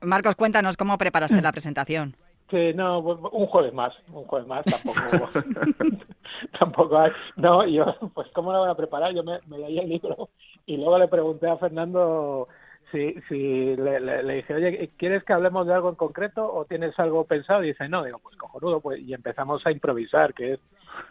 Marcos, 0.00 0.34
cuéntanos 0.34 0.78
cómo 0.78 0.96
preparaste 0.96 1.42
la 1.42 1.52
presentación. 1.52 2.16
Sí, 2.50 2.72
no, 2.74 2.98
un 3.00 3.46
jueves 3.46 3.74
más, 3.74 3.92
un 4.12 4.24
jueves 4.24 4.48
más, 4.48 4.64
tampoco, 4.64 4.98
tampoco 6.58 6.98
hay. 6.98 7.10
No, 7.36 7.66
yo, 7.66 7.84
pues, 8.14 8.28
¿cómo 8.34 8.52
lo 8.52 8.60
voy 8.60 8.70
a 8.70 8.74
preparar? 8.74 9.12
Yo 9.14 9.22
me, 9.22 9.38
me 9.46 9.58
leí 9.58 9.78
el 9.78 9.88
libro 9.88 10.28
y 10.66 10.76
luego 10.76 10.98
le 10.98 11.08
pregunté 11.08 11.48
a 11.48 11.56
Fernando 11.56 12.48
si, 12.92 13.14
si 13.28 13.74
le, 13.76 13.98
le- 14.00 14.34
dije, 14.36 14.54
oye, 14.54 14.90
¿quieres 14.96 15.24
que 15.24 15.32
hablemos 15.32 15.66
de 15.66 15.74
algo 15.74 15.88
en 15.88 15.96
concreto 15.96 16.52
o 16.52 16.64
tienes 16.66 16.96
algo 17.00 17.24
pensado? 17.24 17.64
Y 17.64 17.68
dice, 17.68 17.88
no, 17.88 18.04
digo, 18.04 18.18
pues 18.22 18.36
cojonudo, 18.36 18.80
pues, 18.80 19.00
y 19.00 19.12
empezamos 19.14 19.66
a 19.66 19.72
improvisar, 19.72 20.32
que 20.34 20.52
es, 20.54 20.60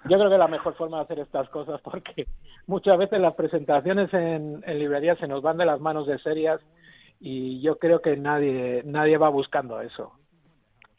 yo 0.06 0.18
creo 0.18 0.30
que 0.30 0.38
la 0.38 0.48
mejor 0.48 0.76
forma 0.76 0.98
de 0.98 1.04
hacer 1.04 1.20
estas 1.20 1.50
cosas 1.50 1.82
porque 1.84 2.28
muchas 2.68 2.98
veces 2.98 3.20
las 3.20 3.34
presentaciones 3.36 4.14
en, 4.14 4.64
en 4.66 4.80
librerías 4.80 5.20
se 5.20 5.28
nos 5.28 5.42
van 5.42 5.58
de 5.58 5.66
las 5.66 5.82
manos 5.82 6.08
de 6.08 6.18
serias 6.20 6.62
y 7.20 7.62
yo 7.62 7.78
creo 7.78 8.02
que 8.02 8.16
nadie, 8.18 8.82
nadie 8.86 9.18
va 9.18 9.30
buscando 9.30 9.82
eso. 9.82 10.14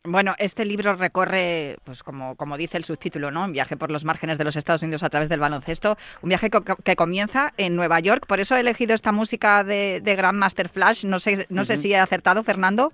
Bueno, 0.04 0.34
este 0.38 0.64
libro 0.64 0.96
recorre, 0.96 1.76
pues 1.84 2.02
como, 2.02 2.34
como 2.34 2.56
dice 2.56 2.76
el 2.76 2.82
subtítulo, 2.82 3.30
¿no? 3.30 3.44
Un 3.44 3.52
viaje 3.52 3.76
por 3.76 3.92
los 3.92 4.04
márgenes 4.04 4.36
de 4.36 4.42
los 4.42 4.56
Estados 4.56 4.82
Unidos 4.82 5.04
a 5.04 5.10
través 5.10 5.28
del 5.28 5.38
baloncesto. 5.38 5.96
Un 6.22 6.28
viaje 6.28 6.50
co- 6.50 6.64
que 6.64 6.96
comienza 6.96 7.52
en 7.56 7.76
Nueva 7.76 8.00
York. 8.00 8.26
Por 8.26 8.40
eso 8.40 8.56
he 8.56 8.60
elegido 8.60 8.94
esta 8.94 9.12
música 9.12 9.62
de, 9.62 10.00
de 10.02 10.16
Grandmaster 10.16 10.68
Flash. 10.68 11.04
No 11.04 11.20
sé, 11.20 11.46
no 11.50 11.64
sé 11.64 11.76
si 11.76 11.92
he 11.92 11.98
acertado, 11.98 12.42
Fernando. 12.42 12.90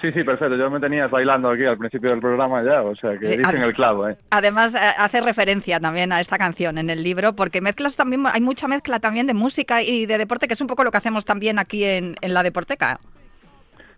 Sí, 0.00 0.12
sí, 0.12 0.22
perfecto. 0.22 0.54
Yo 0.56 0.70
me 0.70 0.78
tenías 0.78 1.10
bailando 1.10 1.50
aquí 1.50 1.64
al 1.64 1.76
principio 1.76 2.10
del 2.10 2.20
programa 2.20 2.62
ya, 2.62 2.82
o 2.82 2.94
sea 2.94 3.18
que 3.18 3.26
Sí, 3.26 3.36
dicen 3.38 3.62
el 3.62 3.72
clavo, 3.74 4.08
¿eh? 4.08 4.16
Además, 4.30 4.74
eh, 4.74 4.78
hace 4.98 5.22
referencia 5.22 5.80
también 5.80 6.12
a 6.12 6.20
esta 6.20 6.38
canción 6.38 6.78
en 6.78 6.88
el 6.88 7.02
libro, 7.02 7.32
porque 7.34 7.62
mezclas 7.62 7.96
también, 7.96 8.22
hay 8.26 8.40
mucha 8.40 8.68
mezcla 8.68 9.00
también 9.00 9.26
de 9.26 9.34
música 9.34 9.82
y 9.82 10.06
de 10.06 10.18
deporte, 10.18 10.46
que 10.46 10.54
es 10.54 10.60
un 10.60 10.66
poco 10.68 10.84
lo 10.84 10.92
que 10.92 10.98
hacemos 10.98 11.24
también 11.24 11.58
aquí 11.58 11.82
en, 11.82 12.14
en 12.20 12.32
la 12.34 12.44
Deporteca. 12.44 13.00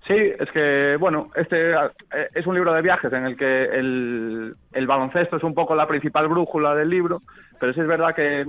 Sí, 0.07 0.15
es 0.15 0.51
que, 0.53 0.97
bueno, 1.01 1.31
este 1.35 1.73
eh, 1.73 2.29
es 2.33 2.47
un 2.47 2.55
libro 2.55 2.73
de 2.73 2.83
viajes 2.83 3.13
en 3.13 3.27
el 3.27 3.37
que 3.37 3.65
el, 3.65 4.55
el 4.73 4.87
baloncesto 4.87 5.37
es 5.37 5.43
un 5.43 5.55
poco 5.55 5.75
la 5.75 5.89
principal 5.89 6.29
brújula 6.29 6.77
del 6.77 6.91
libro, 6.91 7.23
pero 7.59 7.73
sí 7.73 7.81
es 7.81 7.89
verdad 7.89 8.15
que 8.15 8.47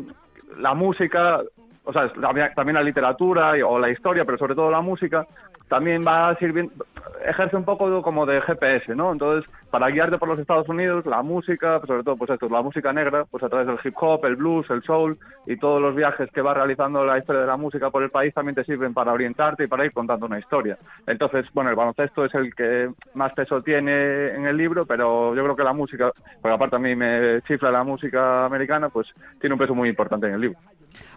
la 0.59 0.75
música, 0.75 1.41
o 1.83 1.93
sea, 1.93 2.11
también 2.55 2.75
la 2.75 2.83
literatura 2.83 3.53
o 3.65 3.79
la 3.79 3.89
historia, 3.89 4.23
pero 4.23 4.37
sobre 4.37 4.53
todo 4.53 4.69
la 4.69 4.81
música, 4.81 5.25
también 5.67 6.03
va 6.05 6.35
sirviendo, 6.35 6.85
ejerce 7.25 7.57
un 7.57 7.65
poco 7.65 8.03
como 8.03 8.25
de 8.27 8.39
GPS, 8.41 8.95
¿no? 8.95 9.11
Entonces, 9.11 9.49
para 9.69 9.89
guiarte 9.89 10.17
por 10.17 10.29
los 10.29 10.39
Estados 10.39 10.67
Unidos, 10.69 11.05
la 11.05 11.21
música, 11.23 11.81
sobre 11.85 12.03
todo, 12.03 12.15
pues 12.15 12.31
esto, 12.31 12.47
la 12.49 12.61
música 12.61 12.93
negra, 12.93 13.25
pues 13.25 13.43
a 13.43 13.49
través 13.49 13.67
del 13.67 13.77
hip 13.83 13.95
hop, 13.99 14.25
el 14.25 14.35
blues, 14.35 14.69
el 14.69 14.81
soul 14.81 15.17
y 15.45 15.57
todos 15.57 15.81
los 15.81 15.95
viajes 15.95 16.29
que 16.31 16.41
va 16.41 16.53
realizando 16.53 17.03
la 17.05 17.17
historia 17.17 17.41
de 17.41 17.47
la 17.47 17.57
música 17.57 17.89
por 17.89 18.03
el 18.03 18.09
país 18.09 18.33
también 18.33 18.55
te 18.55 18.63
sirven 18.63 18.93
para 18.93 19.11
orientarte 19.11 19.65
y 19.65 19.67
para 19.67 19.85
ir 19.85 19.91
contando 19.91 20.25
una 20.25 20.39
historia. 20.39 20.77
Entonces, 21.05 21.45
bueno, 21.53 21.69
el 21.69 21.75
baloncesto 21.75 22.25
es 22.25 22.33
el 22.35 22.53
que 22.55 22.89
más 23.13 23.33
peso 23.33 23.61
tiene 23.61 24.29
en 24.29 24.45
el 24.45 24.55
libro, 24.55 24.85
pero 24.85 25.35
yo 25.35 25.43
creo 25.43 25.55
que 25.55 25.63
la 25.63 25.73
música, 25.73 26.11
porque 26.41 26.55
aparte 26.55 26.75
a 26.77 26.79
mí 26.79 26.95
me 26.95 27.41
chifla 27.47 27.71
la 27.71 27.83
música 27.83 28.45
americana, 28.45 28.89
pues 28.89 29.07
tiene 29.39 29.53
un 29.53 29.59
peso 29.59 29.75
muy 29.75 29.89
importante 29.89 30.27
en 30.27 30.33
el 30.33 30.41
libro. 30.41 30.59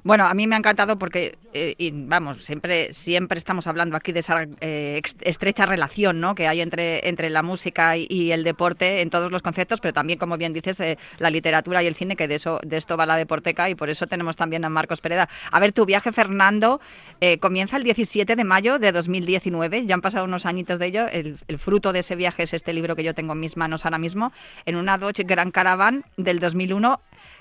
Bueno, 0.02 0.24
a 0.26 0.34
mí 0.34 0.46
me 0.46 0.54
ha 0.54 0.58
encantado 0.58 0.98
porque, 0.98 1.36
eh, 1.52 1.90
vamos, 1.92 2.44
siempre, 2.44 2.92
siempre 2.92 3.38
estamos 3.38 3.66
hablando 3.66 3.96
aquí 3.96 4.12
de 4.12 4.20
esa 4.20 4.46
eh, 4.60 5.00
estrecha 5.20 5.66
relación 5.66 6.20
¿no? 6.20 6.34
que 6.34 6.48
hay 6.48 6.60
entre, 6.60 7.06
entre 7.08 7.28
la 7.30 7.42
música 7.42 7.96
y 7.96 8.32
el 8.32 8.39
deporte 8.44 9.00
en 9.00 9.10
todos 9.10 9.30
los 9.30 9.42
conceptos, 9.42 9.80
pero 9.80 9.92
también, 9.92 10.18
como 10.18 10.36
bien 10.36 10.52
dices, 10.52 10.80
eh, 10.80 10.98
la 11.18 11.30
literatura 11.30 11.82
y 11.82 11.86
el 11.86 11.94
cine, 11.94 12.16
que 12.16 12.28
de 12.28 12.36
eso 12.36 12.60
de 12.64 12.76
esto 12.76 12.96
va 12.96 13.06
la 13.06 13.16
deporteca 13.16 13.68
y 13.70 13.74
por 13.74 13.90
eso 13.90 14.06
tenemos 14.06 14.36
también 14.36 14.64
a 14.64 14.68
Marcos 14.68 15.00
Pereda. 15.00 15.28
A 15.50 15.60
ver, 15.60 15.72
tu 15.72 15.86
viaje, 15.86 16.12
Fernando, 16.12 16.80
eh, 17.20 17.38
comienza 17.38 17.76
el 17.76 17.84
17 17.84 18.36
de 18.36 18.44
mayo 18.44 18.78
de 18.78 18.92
2019, 18.92 19.86
ya 19.86 19.94
han 19.94 20.00
pasado 20.00 20.24
unos 20.24 20.46
añitos 20.46 20.78
de 20.78 20.86
ello, 20.86 21.06
el, 21.08 21.38
el 21.48 21.58
fruto 21.58 21.92
de 21.92 22.00
ese 22.00 22.16
viaje 22.16 22.44
es 22.44 22.54
este 22.54 22.72
libro 22.72 22.96
que 22.96 23.04
yo 23.04 23.14
tengo 23.14 23.32
en 23.32 23.40
mis 23.40 23.56
manos 23.56 23.84
ahora 23.84 23.98
mismo, 23.98 24.32
en 24.66 24.76
una 24.76 24.98
Dodge 24.98 25.24
Grand 25.24 25.52
Caravan 25.52 26.04
del 26.16 26.38
2001. 26.38 27.00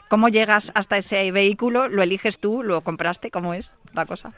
¿Cómo 0.10 0.28
llegas 0.28 0.72
hasta 0.74 0.98
ese 0.98 1.32
vehículo? 1.32 1.88
¿Lo 1.88 2.02
eliges 2.02 2.40
tú? 2.40 2.64
¿Lo 2.64 2.82
compraste? 2.82 3.30
¿Cómo 3.30 3.54
es 3.54 3.76
la 3.94 4.08
cosa? 4.08 4.34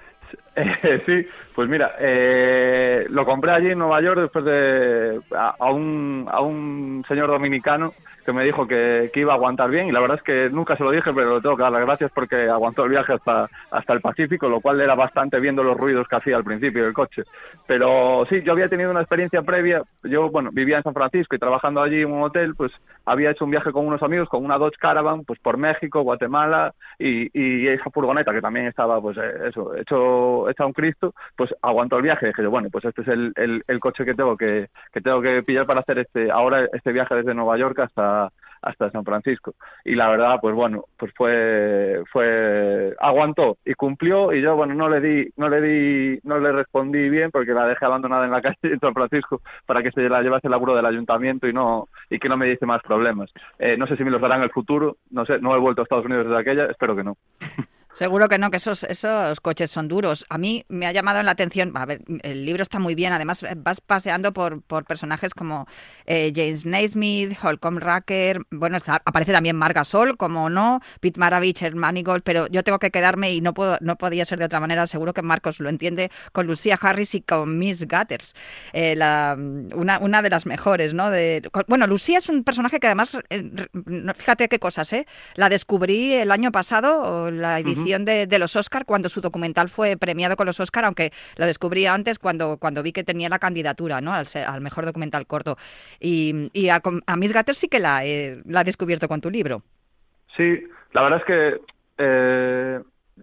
Sí, 1.05 1.25
pues 1.55 1.69
mira, 1.69 1.95
eh, 1.99 3.05
lo 3.09 3.25
compré 3.25 3.51
allí 3.51 3.69
en 3.71 3.79
Nueva 3.79 4.01
York 4.01 4.21
después 4.21 4.45
de 4.45 5.19
a 5.31 5.71
un, 5.71 6.27
a 6.29 6.41
un 6.41 7.03
señor 7.07 7.27
dominicano 7.27 7.93
que 8.31 8.37
me 8.37 8.45
dijo 8.45 8.65
que, 8.67 9.09
que 9.13 9.19
iba 9.19 9.33
a 9.33 9.35
aguantar 9.35 9.69
bien 9.69 9.87
y 9.87 9.91
la 9.91 9.99
verdad 9.99 10.17
es 10.17 10.23
que 10.23 10.49
nunca 10.49 10.77
se 10.77 10.83
lo 10.83 10.91
dije, 10.91 11.11
pero 11.13 11.35
le 11.35 11.41
tengo 11.41 11.57
que 11.57 11.63
dar 11.63 11.71
las 11.71 11.85
gracias 11.85 12.11
porque 12.13 12.49
aguantó 12.49 12.83
el 12.85 12.91
viaje 12.91 13.13
hasta, 13.13 13.49
hasta 13.71 13.93
el 13.93 14.01
Pacífico, 14.01 14.47
lo 14.47 14.61
cual 14.61 14.79
era 14.79 14.95
bastante 14.95 15.39
viendo 15.39 15.63
los 15.63 15.77
ruidos 15.77 16.07
que 16.07 16.15
hacía 16.15 16.37
al 16.37 16.43
principio 16.43 16.83
del 16.83 16.93
coche. 16.93 17.23
Pero 17.67 18.25
sí, 18.29 18.41
yo 18.43 18.53
había 18.53 18.69
tenido 18.69 18.91
una 18.91 19.01
experiencia 19.01 19.41
previa, 19.41 19.81
yo 20.03 20.29
bueno, 20.29 20.49
vivía 20.53 20.77
en 20.77 20.83
San 20.83 20.93
Francisco 20.93 21.35
y 21.35 21.39
trabajando 21.39 21.81
allí 21.81 22.01
en 22.01 22.11
un 22.11 22.23
hotel, 22.23 22.55
pues 22.55 22.71
había 23.05 23.31
hecho 23.31 23.45
un 23.45 23.51
viaje 23.51 23.71
con 23.71 23.85
unos 23.85 24.01
amigos 24.03 24.29
con 24.29 24.45
una 24.45 24.57
Dodge 24.57 24.77
Caravan, 24.79 25.23
pues 25.25 25.39
por 25.39 25.57
México, 25.57 26.01
Guatemala 26.01 26.73
y, 26.99 27.29
y 27.33 27.67
esa 27.67 27.89
furgoneta 27.89 28.31
que 28.31 28.41
también 28.41 28.67
estaba 28.67 29.01
pues 29.01 29.17
eh, 29.17 29.49
eso, 29.49 29.75
hecho, 29.75 30.49
hecha 30.49 30.65
un 30.65 30.73
Cristo, 30.73 31.13
pues 31.35 31.53
aguantó 31.61 31.97
el 31.97 32.03
viaje. 32.03 32.27
dije 32.27 32.43
yo, 32.43 32.51
bueno, 32.51 32.69
pues 32.71 32.85
este 32.85 33.01
es 33.01 33.07
el, 33.07 33.33
el, 33.35 33.63
el 33.67 33.79
coche 33.79 34.05
que 34.05 34.13
tengo 34.13 34.37
que, 34.37 34.67
que 34.93 35.01
tengo 35.01 35.21
que 35.21 35.43
pillar 35.43 35.65
para 35.65 35.81
hacer 35.81 35.99
este 35.99 36.31
ahora 36.31 36.67
este 36.71 36.91
viaje 36.91 37.15
desde 37.15 37.33
Nueva 37.33 37.57
York 37.57 37.79
hasta 37.79 38.20
hasta 38.61 38.91
San 38.91 39.03
Francisco. 39.03 39.55
Y 39.83 39.95
la 39.95 40.09
verdad 40.09 40.39
pues 40.41 40.53
bueno 40.55 40.85
pues 40.97 41.11
fue 41.15 42.03
fue 42.11 42.95
aguantó 42.99 43.57
y 43.65 43.73
cumplió 43.73 44.33
y 44.33 44.41
yo 44.41 44.55
bueno 44.55 44.75
no 44.75 44.89
le 44.89 45.01
di 45.01 45.29
no 45.37 45.49
le 45.49 45.61
di 45.61 46.19
no 46.23 46.39
le 46.39 46.51
respondí 46.51 47.09
bien 47.09 47.31
porque 47.31 47.53
la 47.53 47.65
dejé 47.65 47.85
abandonada 47.85 48.25
en 48.25 48.31
la 48.31 48.41
calle 48.41 48.57
en 48.63 48.79
San 48.79 48.93
Francisco 48.93 49.41
para 49.65 49.81
que 49.81 49.91
se 49.91 50.07
la 50.09 50.21
llevase 50.21 50.47
el 50.47 50.51
laburo 50.51 50.75
del 50.75 50.85
ayuntamiento 50.85 51.47
y 51.47 51.53
no 51.53 51.87
y 52.09 52.19
que 52.19 52.29
no 52.29 52.37
me 52.37 52.47
diese 52.47 52.65
más 52.65 52.81
problemas. 52.83 53.31
Eh, 53.59 53.77
no 53.77 53.87
sé 53.87 53.97
si 53.97 54.03
me 54.03 54.11
los 54.11 54.21
darán 54.21 54.39
en 54.39 54.45
el 54.45 54.51
futuro 54.51 54.97
no 55.09 55.25
sé 55.25 55.39
no 55.39 55.55
he 55.55 55.59
vuelto 55.59 55.81
a 55.81 55.83
Estados 55.83 56.05
Unidos 56.05 56.25
desde 56.25 56.39
aquella 56.39 56.65
espero 56.65 56.95
que 56.95 57.03
no 57.03 57.17
Seguro 57.93 58.29
que 58.29 58.37
no, 58.37 58.49
que 58.51 58.57
esos, 58.57 58.83
esos 58.85 59.41
coches 59.41 59.69
son 59.69 59.89
duros. 59.89 60.25
A 60.29 60.37
mí 60.37 60.65
me 60.69 60.87
ha 60.87 60.93
llamado 60.93 61.21
la 61.23 61.31
atención, 61.31 61.73
a 61.75 61.85
ver, 61.85 62.01
el 62.23 62.45
libro 62.45 62.63
está 62.63 62.79
muy 62.79 62.95
bien, 62.95 63.11
además 63.11 63.43
eh, 63.43 63.53
vas 63.57 63.81
paseando 63.81 64.31
por, 64.31 64.61
por 64.61 64.85
personajes 64.85 65.33
como 65.33 65.67
eh, 66.05 66.31
James 66.33 66.65
Naismith, 66.65 67.37
Holcomb 67.43 67.79
Racker, 67.79 68.41
bueno, 68.49 68.77
está, 68.77 69.01
aparece 69.03 69.33
también 69.33 69.57
Marga 69.57 69.83
Sol, 69.83 70.15
como 70.15 70.49
no, 70.49 70.79
Pete 71.01 71.19
Maravich, 71.19 71.61
el 71.63 71.75
Manigold, 71.75 72.23
pero 72.23 72.47
yo 72.47 72.63
tengo 72.63 72.79
que 72.79 72.91
quedarme 72.91 73.33
y 73.33 73.41
no 73.41 73.53
puedo, 73.53 73.77
no 73.81 73.97
podía 73.97 74.23
ser 74.23 74.39
de 74.39 74.45
otra 74.45 74.61
manera, 74.61 74.87
seguro 74.87 75.13
que 75.13 75.21
Marcos 75.21 75.59
lo 75.59 75.67
entiende, 75.67 76.11
con 76.31 76.47
Lucia 76.47 76.79
Harris 76.81 77.13
y 77.13 77.21
con 77.21 77.59
Miss 77.59 77.85
Gutters, 77.87 78.33
eh, 78.71 78.95
la, 78.95 79.35
una, 79.37 79.99
una 79.99 80.21
de 80.21 80.29
las 80.29 80.45
mejores, 80.45 80.93
¿no? 80.93 81.11
De, 81.11 81.47
con- 81.51 81.65
bueno, 81.67 81.87
Lucía 81.87 82.19
es 82.19 82.29
un 82.29 82.45
personaje 82.45 82.79
que 82.79 82.87
además, 82.87 83.19
eh, 83.29 83.51
fíjate 84.15 84.47
qué 84.47 84.59
cosas, 84.59 84.91
¿eh? 84.93 85.05
La 85.35 85.49
descubrí 85.49 86.13
el 86.13 86.31
año 86.31 86.53
pasado, 86.53 87.01
o 87.25 87.31
la 87.31 87.59
edición 87.59 87.80
de, 87.85 88.27
de 88.27 88.39
los 88.39 88.55
Oscar, 88.55 88.85
cuando 88.85 89.09
su 89.09 89.21
documental 89.21 89.69
fue 89.69 89.97
premiado 89.97 90.35
con 90.35 90.45
los 90.45 90.59
Oscar, 90.59 90.85
aunque 90.85 91.11
lo 91.37 91.45
descubrí 91.45 91.85
antes 91.85 92.19
cuando, 92.19 92.57
cuando 92.57 92.83
vi 92.83 92.91
que 92.91 93.03
tenía 93.03 93.29
la 93.29 93.39
candidatura, 93.39 94.01
¿no? 94.01 94.13
Al, 94.13 94.25
al 94.47 94.61
mejor 94.61 94.85
documental 94.85 95.25
corto. 95.27 95.57
Y, 95.99 96.49
y 96.53 96.69
a, 96.69 96.81
a 97.05 97.15
Miss 97.15 97.33
Gutters 97.33 97.57
sí 97.57 97.67
que 97.67 97.79
la, 97.79 98.05
he- 98.05 98.41
la 98.45 98.61
he 98.61 98.63
descubierto 98.63 99.07
con 99.07 99.21
tu 99.21 99.29
libro. 99.29 99.63
Sí, 100.37 100.63
la 100.93 101.01
verdad 101.01 101.19
es 101.19 101.25
que 101.25 101.61
eh, 101.97 102.79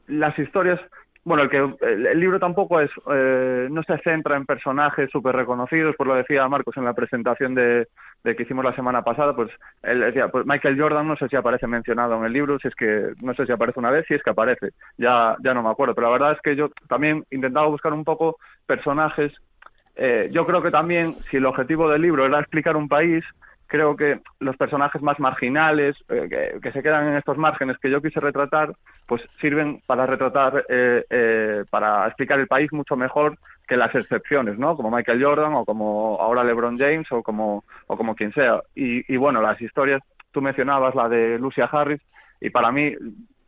las 0.08 0.38
historias, 0.38 0.80
bueno, 1.24 1.42
el 1.42 1.50
que 1.50 1.58
el, 1.82 2.20
libro 2.20 2.38
tampoco 2.38 2.80
es, 2.80 2.90
eh, 3.10 3.68
no 3.70 3.82
se 3.82 3.98
centra 3.98 4.36
en 4.36 4.46
personajes 4.46 5.10
súper 5.10 5.36
reconocidos, 5.36 5.94
pues 5.96 6.06
lo 6.06 6.14
decía 6.14 6.48
Marcos 6.48 6.76
en 6.76 6.84
la 6.84 6.94
presentación 6.94 7.54
de, 7.54 7.86
de 8.24 8.36
que 8.36 8.42
hicimos 8.42 8.64
la 8.64 8.74
semana 8.74 9.02
pasada, 9.02 9.34
pues 9.34 9.50
él 9.82 10.00
decía, 10.00 10.28
pues 10.28 10.46
Michael 10.46 10.80
Jordan 10.80 11.06
no 11.06 11.16
sé 11.16 11.28
si 11.28 11.36
aparece 11.36 11.66
mencionado 11.66 12.16
en 12.16 12.24
el 12.24 12.32
libro, 12.32 12.58
si 12.58 12.68
es 12.68 12.74
que, 12.74 13.12
no 13.22 13.34
sé 13.34 13.46
si 13.46 13.52
aparece 13.52 13.78
una 13.78 13.90
vez, 13.90 14.06
si 14.06 14.14
es 14.14 14.22
que 14.22 14.30
aparece, 14.30 14.70
ya, 14.96 15.36
ya 15.42 15.54
no 15.54 15.62
me 15.62 15.70
acuerdo, 15.70 15.94
pero 15.94 16.08
la 16.08 16.12
verdad 16.14 16.32
es 16.32 16.40
que 16.40 16.56
yo 16.56 16.70
también 16.88 17.24
intentaba 17.30 17.66
buscar 17.66 17.92
un 17.92 18.04
poco 18.04 18.38
personajes, 18.66 19.32
eh, 19.96 20.30
yo 20.32 20.46
creo 20.46 20.62
que 20.62 20.70
también, 20.70 21.16
si 21.30 21.36
el 21.36 21.46
objetivo 21.46 21.90
del 21.90 22.02
libro 22.02 22.24
era 22.24 22.40
explicar 22.40 22.76
un 22.76 22.88
país, 22.88 23.24
creo 23.68 23.96
que 23.96 24.20
los 24.40 24.56
personajes 24.56 25.00
más 25.02 25.20
marginales, 25.20 25.94
eh, 26.08 26.58
que, 26.60 26.72
se 26.72 26.82
quedan 26.82 27.08
en 27.08 27.16
estos 27.16 27.36
márgenes 27.36 27.78
que 27.78 27.90
yo 27.90 28.02
quise 28.02 28.18
retratar, 28.18 28.72
pues 29.06 29.22
sirven 29.40 29.80
para 29.86 30.06
retratar, 30.06 30.64
eh, 30.68 31.04
eh, 31.08 31.64
para 31.70 32.06
explicar 32.06 32.40
el 32.40 32.48
país 32.48 32.72
mucho 32.72 32.96
mejor 32.96 33.38
que 33.68 33.76
las 33.76 33.94
excepciones, 33.94 34.58
¿no? 34.58 34.74
Como 34.74 34.90
Michael 34.90 35.22
Jordan 35.22 35.54
o 35.54 35.64
como 35.64 36.16
ahora 36.18 36.42
LeBron 36.42 36.78
James 36.78 37.06
o 37.12 37.22
como, 37.22 37.64
o 37.86 37.96
como 37.96 38.16
quien 38.16 38.32
sea. 38.32 38.62
Y, 38.74 39.12
y 39.12 39.16
bueno, 39.18 39.42
las 39.42 39.60
historias, 39.60 40.02
tú 40.32 40.40
mencionabas 40.40 40.94
la 40.94 41.08
de 41.08 41.38
Lucia 41.38 41.68
Harris 41.70 42.00
y 42.40 42.50
para 42.50 42.72
mí, 42.72 42.94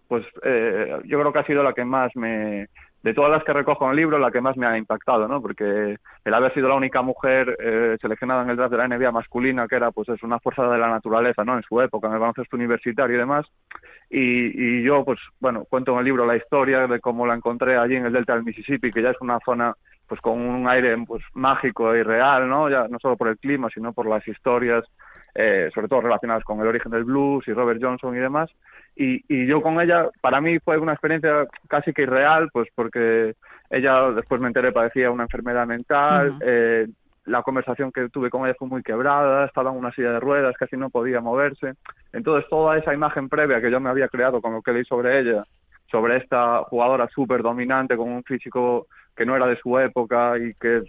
pues 0.08 0.24
eh, 0.42 1.00
yo 1.04 1.18
creo 1.18 1.32
que 1.32 1.38
ha 1.38 1.46
sido 1.46 1.62
la 1.62 1.72
que 1.72 1.84
más 1.84 2.14
me, 2.14 2.68
de 3.02 3.14
todas 3.14 3.30
las 3.30 3.44
que 3.44 3.52
recojo 3.52 3.84
en 3.84 3.92
el 3.92 3.96
libro, 3.96 4.18
la 4.18 4.30
que 4.30 4.40
más 4.40 4.56
me 4.56 4.66
ha 4.66 4.76
impactado, 4.76 5.26
¿no? 5.26 5.40
Porque 5.40 5.96
el 6.24 6.34
haber 6.34 6.52
sido 6.52 6.68
la 6.68 6.74
única 6.74 7.00
mujer 7.00 7.56
eh, 7.58 7.96
seleccionada 8.00 8.42
en 8.42 8.50
el 8.50 8.56
draft 8.56 8.72
de 8.72 8.78
la 8.78 8.88
NBA 8.88 9.10
masculina, 9.10 9.66
que 9.66 9.76
era 9.76 9.90
pues 9.90 10.08
es 10.10 10.22
una 10.22 10.38
fuerza 10.38 10.68
de 10.68 10.78
la 10.78 10.88
naturaleza, 10.88 11.44
¿no? 11.44 11.56
En 11.56 11.62
su 11.62 11.80
época, 11.80 12.08
en 12.08 12.14
el 12.14 12.20
baloncesto 12.20 12.56
universitario 12.56 13.16
y 13.16 13.18
demás. 13.18 13.46
Y, 14.10 14.80
y 14.80 14.82
yo, 14.82 15.04
pues, 15.04 15.18
bueno, 15.38 15.64
cuento 15.64 15.92
en 15.92 16.00
el 16.00 16.04
libro 16.04 16.26
la 16.26 16.36
historia 16.36 16.86
de 16.86 17.00
cómo 17.00 17.26
la 17.26 17.34
encontré 17.34 17.76
allí 17.76 17.96
en 17.96 18.06
el 18.06 18.12
delta 18.12 18.34
del 18.34 18.44
Mississippi, 18.44 18.90
que 18.90 19.02
ya 19.02 19.10
es 19.10 19.20
una 19.20 19.38
zona 19.44 19.74
pues 20.10 20.20
con 20.20 20.40
un 20.40 20.68
aire 20.68 20.96
pues 21.06 21.22
mágico 21.34 21.94
y 21.94 22.02
real, 22.02 22.48
¿no? 22.48 22.68
Ya 22.68 22.88
no 22.88 22.98
solo 22.98 23.16
por 23.16 23.28
el 23.28 23.38
clima, 23.38 23.68
sino 23.72 23.92
por 23.92 24.08
las 24.08 24.26
historias, 24.26 24.84
eh, 25.36 25.70
sobre 25.72 25.86
todo 25.86 26.00
relacionadas 26.00 26.42
con 26.42 26.60
el 26.60 26.66
origen 26.66 26.90
del 26.90 27.04
blues 27.04 27.46
y 27.46 27.52
Robert 27.52 27.80
Johnson 27.80 28.16
y 28.16 28.18
demás. 28.18 28.50
Y, 28.96 29.24
y 29.28 29.46
yo 29.46 29.62
con 29.62 29.80
ella, 29.80 30.08
para 30.20 30.40
mí 30.40 30.58
fue 30.58 30.78
una 30.78 30.92
experiencia 30.92 31.46
casi 31.68 31.92
que 31.92 32.02
irreal, 32.02 32.50
pues 32.52 32.68
porque 32.74 33.34
ella 33.70 34.10
después 34.10 34.40
me 34.40 34.48
enteré 34.48 34.72
padecía 34.72 35.10
una 35.10 35.22
enfermedad 35.24 35.66
mental, 35.66 36.30
Ujú. 36.30 36.38
eh, 36.42 36.86
la 37.26 37.42
conversación 37.42 37.92
que 37.92 38.08
tuve 38.08 38.30
con 38.30 38.44
ella 38.44 38.56
fue 38.58 38.68
muy 38.68 38.82
quebrada, 38.82 39.46
estaba 39.46 39.70
en 39.70 39.76
una 39.76 39.92
silla 39.92 40.12
de 40.12 40.20
ruedas, 40.20 40.56
casi 40.58 40.76
no 40.76 40.90
podía 40.90 41.20
moverse. 41.20 41.74
Entonces 42.12 42.48
toda 42.50 42.76
esa 42.78 42.92
imagen 42.92 43.28
previa 43.28 43.60
que 43.60 43.70
yo 43.70 43.80
me 43.80 43.90
había 43.90 44.08
creado 44.08 44.40
con 44.40 44.52
lo 44.52 44.62
que 44.62 44.72
leí 44.72 44.84
sobre 44.84 45.20
ella, 45.20 45.44
sobre 45.90 46.16
esta 46.16 46.64
jugadora 46.64 47.08
súper 47.08 47.42
dominante 47.42 47.96
con 47.96 48.10
un 48.10 48.24
físico 48.24 48.86
que 49.16 49.26
no 49.26 49.36
era 49.36 49.46
de 49.46 49.58
su 49.58 49.78
época 49.78 50.38
y 50.38 50.54
que 50.54 50.82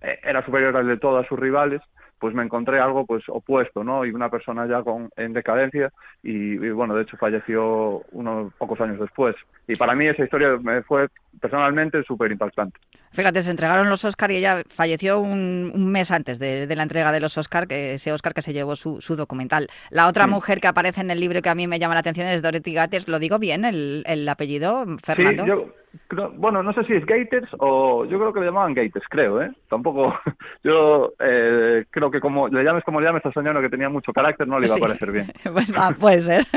eh, 0.00 0.18
era 0.22 0.44
superior 0.44 0.76
al 0.76 0.86
de 0.86 0.98
todas 0.98 1.26
sus 1.26 1.38
rivales, 1.38 1.80
pues 2.24 2.34
me 2.34 2.42
encontré 2.42 2.80
algo 2.80 3.04
pues 3.04 3.22
opuesto, 3.28 3.84
¿no? 3.84 4.06
Y 4.06 4.10
una 4.10 4.30
persona 4.30 4.66
ya 4.66 4.82
con 4.82 5.10
en 5.14 5.34
decadencia 5.34 5.92
y, 6.22 6.54
y, 6.54 6.70
bueno, 6.70 6.94
de 6.94 7.02
hecho 7.02 7.18
falleció 7.18 8.00
unos 8.12 8.50
pocos 8.54 8.80
años 8.80 8.98
después. 8.98 9.36
Y 9.68 9.76
para 9.76 9.94
mí 9.94 10.06
esa 10.06 10.24
historia 10.24 10.56
me 10.58 10.82
fue 10.84 11.08
personalmente 11.40 12.02
súper 12.04 12.32
impactante. 12.32 12.78
Fíjate, 13.12 13.42
se 13.42 13.50
entregaron 13.50 13.88
los 13.88 14.04
Oscar 14.04 14.30
y 14.32 14.36
ella 14.36 14.62
falleció 14.74 15.20
un, 15.20 15.70
un 15.74 15.92
mes 15.92 16.10
antes 16.10 16.38
de, 16.40 16.66
de 16.66 16.76
la 16.76 16.82
entrega 16.82 17.12
de 17.12 17.20
los 17.20 17.38
Oscar, 17.38 17.68
que 17.68 17.94
ese 17.94 18.12
Oscar 18.12 18.34
que 18.34 18.42
se 18.42 18.52
llevó 18.52 18.74
su, 18.76 19.00
su 19.00 19.14
documental. 19.16 19.68
La 19.90 20.08
otra 20.08 20.24
Sí. 20.24 20.30
mujer 20.30 20.60
que 20.60 20.66
aparece 20.68 21.00
en 21.00 21.10
el 21.10 21.20
libro 21.20 21.40
que 21.40 21.48
a 21.48 21.54
mí 21.54 21.66
me 21.68 21.78
llama 21.78 21.94
la 21.94 22.00
atención 22.00 22.26
es 22.26 22.42
Dorothy 22.42 22.72
Gates. 22.74 23.06
¿Lo 23.08 23.18
digo 23.20 23.38
bien 23.38 23.64
el, 23.64 24.02
el 24.06 24.28
apellido, 24.28 24.84
Fernando? 25.04 25.44
Sí, 25.44 25.48
yo, 25.48 25.72
creo- 26.08 26.32
bueno, 26.32 26.62
no 26.64 26.72
sé 26.72 26.82
si 26.84 26.94
es 26.94 27.06
Gators 27.06 27.48
o 27.60 28.04
yo 28.06 28.18
creo 28.18 28.32
que 28.32 28.40
le 28.40 28.46
llamaban 28.46 28.74
Gators, 28.74 29.06
creo, 29.08 29.40
¿eh? 29.42 29.52
Tampoco, 29.70 30.18
yo 30.64 31.12
eh, 31.20 31.84
creo 31.90 32.10
que 32.10 32.18
como 32.18 32.48
le 32.48 32.64
llames 32.64 32.82
como 32.82 33.00
le 33.00 33.06
llames 33.06 33.24
a 33.26 33.32
señora 33.32 33.60
que 33.60 33.68
tenía 33.70 33.88
mucho 33.88 34.12
carácter, 34.12 34.48
no 34.48 34.58
le 34.58 34.66
iba 34.66 34.74
Sí. 34.74 34.80
a 34.82 34.86
parecer 34.88 35.12
bien. 35.12 35.26
Pues, 35.52 35.72
ah, 35.76 35.94
puede 35.98 36.20
ser. 36.20 36.46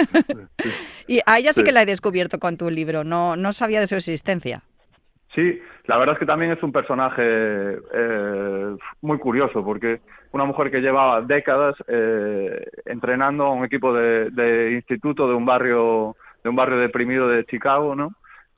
Sí. 0.58 0.70
y 1.08 1.20
a 1.26 1.38
ella 1.38 1.54
sí 1.54 1.60
Sí. 1.60 1.64
que 1.66 1.72
la 1.72 1.84
he 1.84 1.86
descubierto 1.86 2.40
con 2.40 2.58
tu 2.58 2.70
libro, 2.72 3.04
no, 3.04 3.36
no 3.36 3.54
sabía 3.54 3.80
de 3.80 3.86
su 3.88 3.96
existencia. 3.96 4.64
Sí, 5.38 5.62
la 5.86 6.00
verdad 6.00 6.16
es 6.16 6.20
que 6.20 6.26
también 6.26 6.52
es 6.52 6.64
un 6.64 6.72
personaje 6.72 7.22
eh, 7.24 8.76
muy 9.02 9.20
curioso 9.20 9.64
porque 9.64 10.00
una 10.32 10.46
mujer 10.46 10.72
que 10.72 10.82
lleva 10.82 11.22
décadas 11.22 11.76
eh, 11.88 12.66
entrenando 12.86 13.46
a 13.46 13.54
un 13.54 13.64
equipo 13.64 13.94
de, 13.94 14.72
instituto 14.74 15.28
de 15.28 15.36
un 15.36 15.46
barrio 15.46 16.16
de 16.44 16.50
un 16.50 16.56
barrio 16.56 16.80
deprimido 16.80 17.28
de 17.28 17.46
Chicago, 17.46 17.96
¿no? 17.96 18.14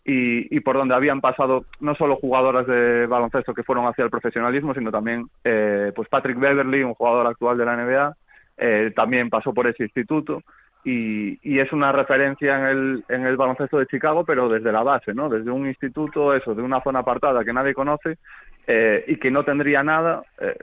Y, 0.06 0.56
y 0.56 0.62
por 0.62 0.78
donde 0.78 0.96
habían 0.96 1.20
pasado 1.20 1.66
no 1.82 1.96
solo 1.96 2.16
jugadoras 2.16 2.66
de 2.66 3.08
baloncesto 3.08 3.54
que 3.54 3.64
fueron 3.64 3.86
hacia 3.86 4.06
el 4.06 4.10
profesionalismo, 4.10 4.74
sino 4.74 4.90
también 4.90 5.28
eh, 5.44 5.92
pues 5.94 6.08
Patrick 6.08 6.40
Beverly, 6.40 6.84
un 6.84 6.94
jugador 6.94 7.28
actual 7.28 7.58
de 7.58 7.66
la 7.66 7.76
NBA, 7.76 8.16
eh, 8.58 8.94
también 8.96 9.30
pasó 9.30 9.54
por 9.54 9.68
ese 9.68 9.84
instituto 9.84 10.44
y, 10.84 11.40
y 11.42 11.60
es 11.60 11.72
una 11.74 11.92
referencia 11.92 12.58
en 12.58 12.66
el, 12.66 13.04
en 13.10 13.26
el 13.26 13.38
baloncesto 13.38 13.80
de 13.80 13.88
Chicago, 13.88 14.24
pero 14.26 14.48
desde 14.50 14.72
la 14.72 14.84
base, 14.84 15.14
¿no? 15.14 15.30
Desde 15.30 15.52
un 15.52 15.68
instituto, 15.68 16.34
eso, 16.34 16.56
de 16.56 16.62
una 16.62 16.82
zona 16.82 17.00
apartada 17.00 17.44
que 17.44 17.54
nadie 17.54 17.74
conoce, 17.74 18.18
eh, 18.72 19.04
y 19.08 19.16
que 19.16 19.32
no 19.32 19.44
tendría 19.44 19.82
nada 19.82 20.22
eh, 20.40 20.56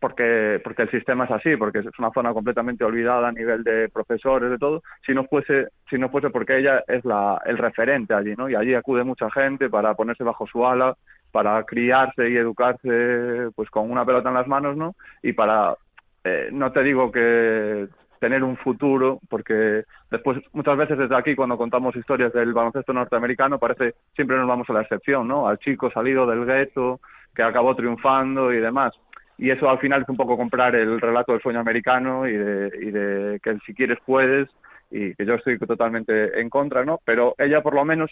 porque 0.00 0.60
porque 0.64 0.82
el 0.82 0.90
sistema 0.90 1.24
es 1.24 1.30
así 1.30 1.56
porque 1.56 1.78
es 1.78 1.98
una 2.00 2.10
zona 2.10 2.32
completamente 2.32 2.82
olvidada 2.82 3.28
a 3.28 3.32
nivel 3.32 3.62
de 3.62 3.88
profesores 3.90 4.50
de 4.50 4.58
todo 4.58 4.82
si 5.06 5.14
no 5.14 5.24
fuese 5.26 5.68
si 5.88 5.96
no 5.96 6.08
fuese 6.08 6.30
porque 6.30 6.58
ella 6.58 6.82
es 6.88 7.04
la 7.04 7.40
el 7.46 7.56
referente 7.56 8.12
allí 8.12 8.34
no 8.36 8.48
y 8.48 8.56
allí 8.56 8.74
acude 8.74 9.04
mucha 9.04 9.30
gente 9.30 9.70
para 9.70 9.94
ponerse 9.94 10.24
bajo 10.24 10.48
su 10.48 10.66
ala 10.66 10.96
para 11.30 11.62
criarse 11.62 12.28
y 12.28 12.36
educarse 12.36 13.50
pues 13.54 13.70
con 13.70 13.88
una 13.88 14.04
pelota 14.04 14.30
en 14.30 14.34
las 14.34 14.48
manos 14.48 14.76
no 14.76 14.96
y 15.22 15.32
para 15.32 15.76
eh, 16.24 16.48
no 16.50 16.72
te 16.72 16.82
digo 16.82 17.12
que 17.12 17.86
tener 18.24 18.42
un 18.42 18.56
futuro, 18.56 19.20
porque 19.28 19.84
después 20.10 20.38
muchas 20.54 20.78
veces 20.78 20.96
desde 20.96 21.14
aquí 21.14 21.36
cuando 21.36 21.58
contamos 21.58 21.94
historias 21.94 22.32
del 22.32 22.54
baloncesto 22.54 22.94
norteamericano 22.94 23.58
parece 23.58 23.96
siempre 24.14 24.38
nos 24.38 24.48
vamos 24.48 24.70
a 24.70 24.72
la 24.72 24.80
excepción, 24.80 25.28
¿no? 25.28 25.46
Al 25.46 25.58
chico 25.58 25.90
salido 25.90 26.24
del 26.24 26.46
gueto 26.46 27.00
que 27.34 27.42
acabó 27.42 27.76
triunfando 27.76 28.50
y 28.50 28.60
demás. 28.60 28.94
Y 29.36 29.50
eso 29.50 29.68
al 29.68 29.78
final 29.78 30.00
es 30.00 30.08
un 30.08 30.16
poco 30.16 30.38
comprar 30.38 30.74
el 30.74 31.02
relato 31.02 31.32
del 31.32 31.42
sueño 31.42 31.60
americano 31.60 32.26
y 32.26 32.32
de, 32.32 32.70
y 32.80 32.90
de 32.92 33.40
que 33.42 33.58
si 33.66 33.74
quieres 33.74 33.98
puedes 34.06 34.48
y 34.90 35.14
que 35.14 35.26
yo 35.26 35.34
estoy 35.34 35.58
totalmente 35.58 36.40
en 36.40 36.48
contra, 36.48 36.82
¿no? 36.82 37.00
Pero 37.04 37.34
ella 37.36 37.60
por 37.60 37.74
lo 37.74 37.84
menos 37.84 38.10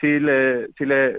sí 0.00 0.20
le, 0.20 0.68
sí 0.78 0.86
le 0.86 1.16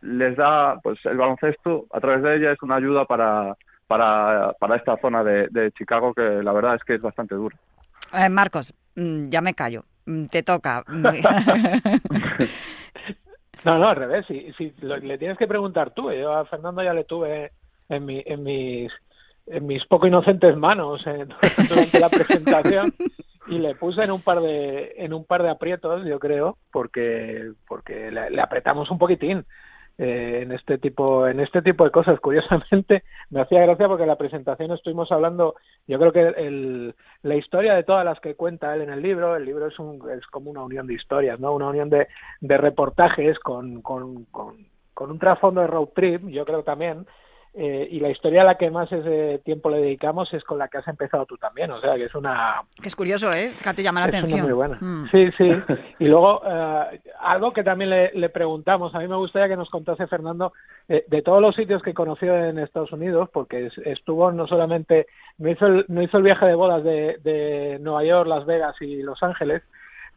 les 0.00 0.34
da 0.34 0.80
pues 0.82 0.98
el 1.04 1.18
baloncesto 1.18 1.84
a 1.92 2.00
través 2.00 2.22
de 2.22 2.36
ella 2.36 2.52
es 2.52 2.62
una 2.62 2.76
ayuda 2.76 3.04
para 3.04 3.54
para, 3.86 4.54
para 4.58 4.76
esta 4.76 4.96
zona 4.96 5.22
de, 5.22 5.48
de 5.50 5.70
Chicago 5.72 6.14
que 6.14 6.22
la 6.22 6.52
verdad 6.52 6.76
es 6.76 6.84
que 6.84 6.94
es 6.94 7.02
bastante 7.02 7.34
dura. 7.34 7.54
Eh, 8.12 8.28
Marcos, 8.28 8.74
mm, 8.96 9.28
ya 9.30 9.40
me 9.40 9.54
callo. 9.54 9.84
Mm, 10.06 10.26
Te 10.26 10.42
toca. 10.42 10.84
No, 13.64 13.78
no, 13.78 13.88
al 13.90 13.96
revés. 13.96 14.26
Si, 14.26 14.72
lo- 14.80 14.96
le 14.96 15.18
tienes 15.18 15.38
que 15.38 15.46
preguntar 15.46 15.92
tú. 15.92 16.10
Yo 16.10 16.32
a 16.34 16.44
Fernando 16.46 16.82
ya 16.82 16.92
le 16.92 17.04
tuve 17.04 17.52
en, 17.88 18.04
mi, 18.04 18.22
en 18.26 18.42
mis 18.42 18.90
en 19.46 19.66
mis 19.66 19.84
poco 19.86 20.06
inocentes 20.06 20.56
manos 20.56 21.00
eh, 21.06 21.26
durante 21.68 21.98
la 22.00 22.08
presentación 22.08 22.92
y 23.48 23.58
le 23.58 23.74
puse 23.74 24.02
en 24.02 24.12
un 24.12 24.22
par 24.22 24.40
de 24.40 24.94
en 24.96 25.12
un 25.12 25.24
par 25.24 25.42
de 25.42 25.50
aprietos, 25.50 26.04
yo 26.06 26.18
creo, 26.20 26.58
porque 26.72 27.50
porque 27.66 28.10
le 28.12 28.40
apretamos 28.40 28.90
un 28.90 28.98
poquitín 28.98 29.44
eh, 29.98 30.40
en 30.42 30.52
este 30.52 30.78
tipo 30.78 31.26
en 31.26 31.40
este 31.40 31.62
tipo 31.62 31.84
de 31.84 31.90
cosas. 31.90 32.18
Curiosamente 32.20 33.04
me 33.30 33.40
hacía 33.40 33.62
gracia 33.62 33.88
porque 33.88 34.04
en 34.04 34.08
la 34.08 34.16
presentación 34.16 34.72
estuvimos 34.72 35.10
hablando. 35.12 35.54
Yo 35.86 35.98
creo 35.98 36.12
que 36.12 36.20
el, 36.20 36.94
la 37.22 37.36
historia 37.36 37.74
de 37.74 37.84
todas 37.84 38.04
las 38.04 38.20
que 38.20 38.34
cuenta 38.34 38.74
él 38.74 38.82
en 38.82 38.90
el 38.90 39.02
libro, 39.02 39.36
el 39.36 39.44
libro 39.44 39.66
es 39.66 39.78
un 39.78 40.02
es 40.10 40.26
como 40.26 40.50
una 40.50 40.62
unión 40.62 40.86
de 40.86 40.94
historias, 40.94 41.38
no, 41.40 41.52
una 41.54 41.68
unión 41.68 41.90
de, 41.90 42.08
de 42.40 42.56
reportajes 42.56 43.38
con, 43.38 43.82
con, 43.82 44.24
con, 44.26 44.66
con 44.94 45.10
un 45.10 45.18
trasfondo 45.18 45.60
de 45.60 45.66
road 45.66 45.88
trip. 45.94 46.28
Yo 46.28 46.44
creo 46.44 46.62
también. 46.62 47.06
Eh, 47.54 47.86
y 47.90 48.00
la 48.00 48.08
historia 48.08 48.40
a 48.40 48.44
la 48.46 48.54
que 48.56 48.70
más 48.70 48.90
ese 48.90 49.38
tiempo 49.44 49.68
le 49.68 49.76
dedicamos 49.76 50.32
es 50.32 50.42
con 50.42 50.56
la 50.58 50.68
que 50.68 50.78
has 50.78 50.88
empezado 50.88 51.26
tú 51.26 51.36
también, 51.36 51.70
o 51.70 51.78
sea 51.82 51.96
que 51.96 52.04
es 52.04 52.14
una, 52.14 52.62
que 52.80 52.88
es 52.88 52.96
curioso, 52.96 53.30
¿eh? 53.30 53.52
Fíjate, 53.56 53.82
llama 53.82 54.00
la 54.00 54.06
es 54.06 54.10
una 54.12 54.18
atención. 54.20 54.46
muy 54.46 54.52
buena. 54.54 54.78
Mm. 54.80 55.08
Sí, 55.10 55.30
sí. 55.36 55.52
Y 55.98 56.06
luego, 56.06 56.40
eh, 56.48 57.00
algo 57.20 57.52
que 57.52 57.62
también 57.62 57.90
le, 57.90 58.10
le 58.14 58.30
preguntamos, 58.30 58.94
a 58.94 59.00
mí 59.00 59.06
me 59.06 59.16
gustaría 59.16 59.48
que 59.48 59.56
nos 59.56 59.68
contase 59.68 60.06
Fernando, 60.06 60.54
eh, 60.88 61.04
de 61.08 61.20
todos 61.20 61.42
los 61.42 61.54
sitios 61.54 61.82
que 61.82 61.92
conoció 61.92 62.34
en 62.34 62.58
Estados 62.58 62.90
Unidos, 62.92 63.28
porque 63.30 63.66
es- 63.66 63.78
estuvo 63.84 64.32
no 64.32 64.46
solamente, 64.46 65.06
no 65.36 65.50
hizo 65.50 65.66
el, 65.66 65.84
no 65.88 66.00
hizo 66.02 66.16
el 66.16 66.22
viaje 66.22 66.46
de 66.46 66.54
bodas 66.54 66.82
de, 66.82 67.18
de 67.22 67.78
Nueva 67.82 68.02
York, 68.02 68.28
Las 68.28 68.46
Vegas 68.46 68.76
y 68.80 69.02
Los 69.02 69.22
Ángeles, 69.22 69.62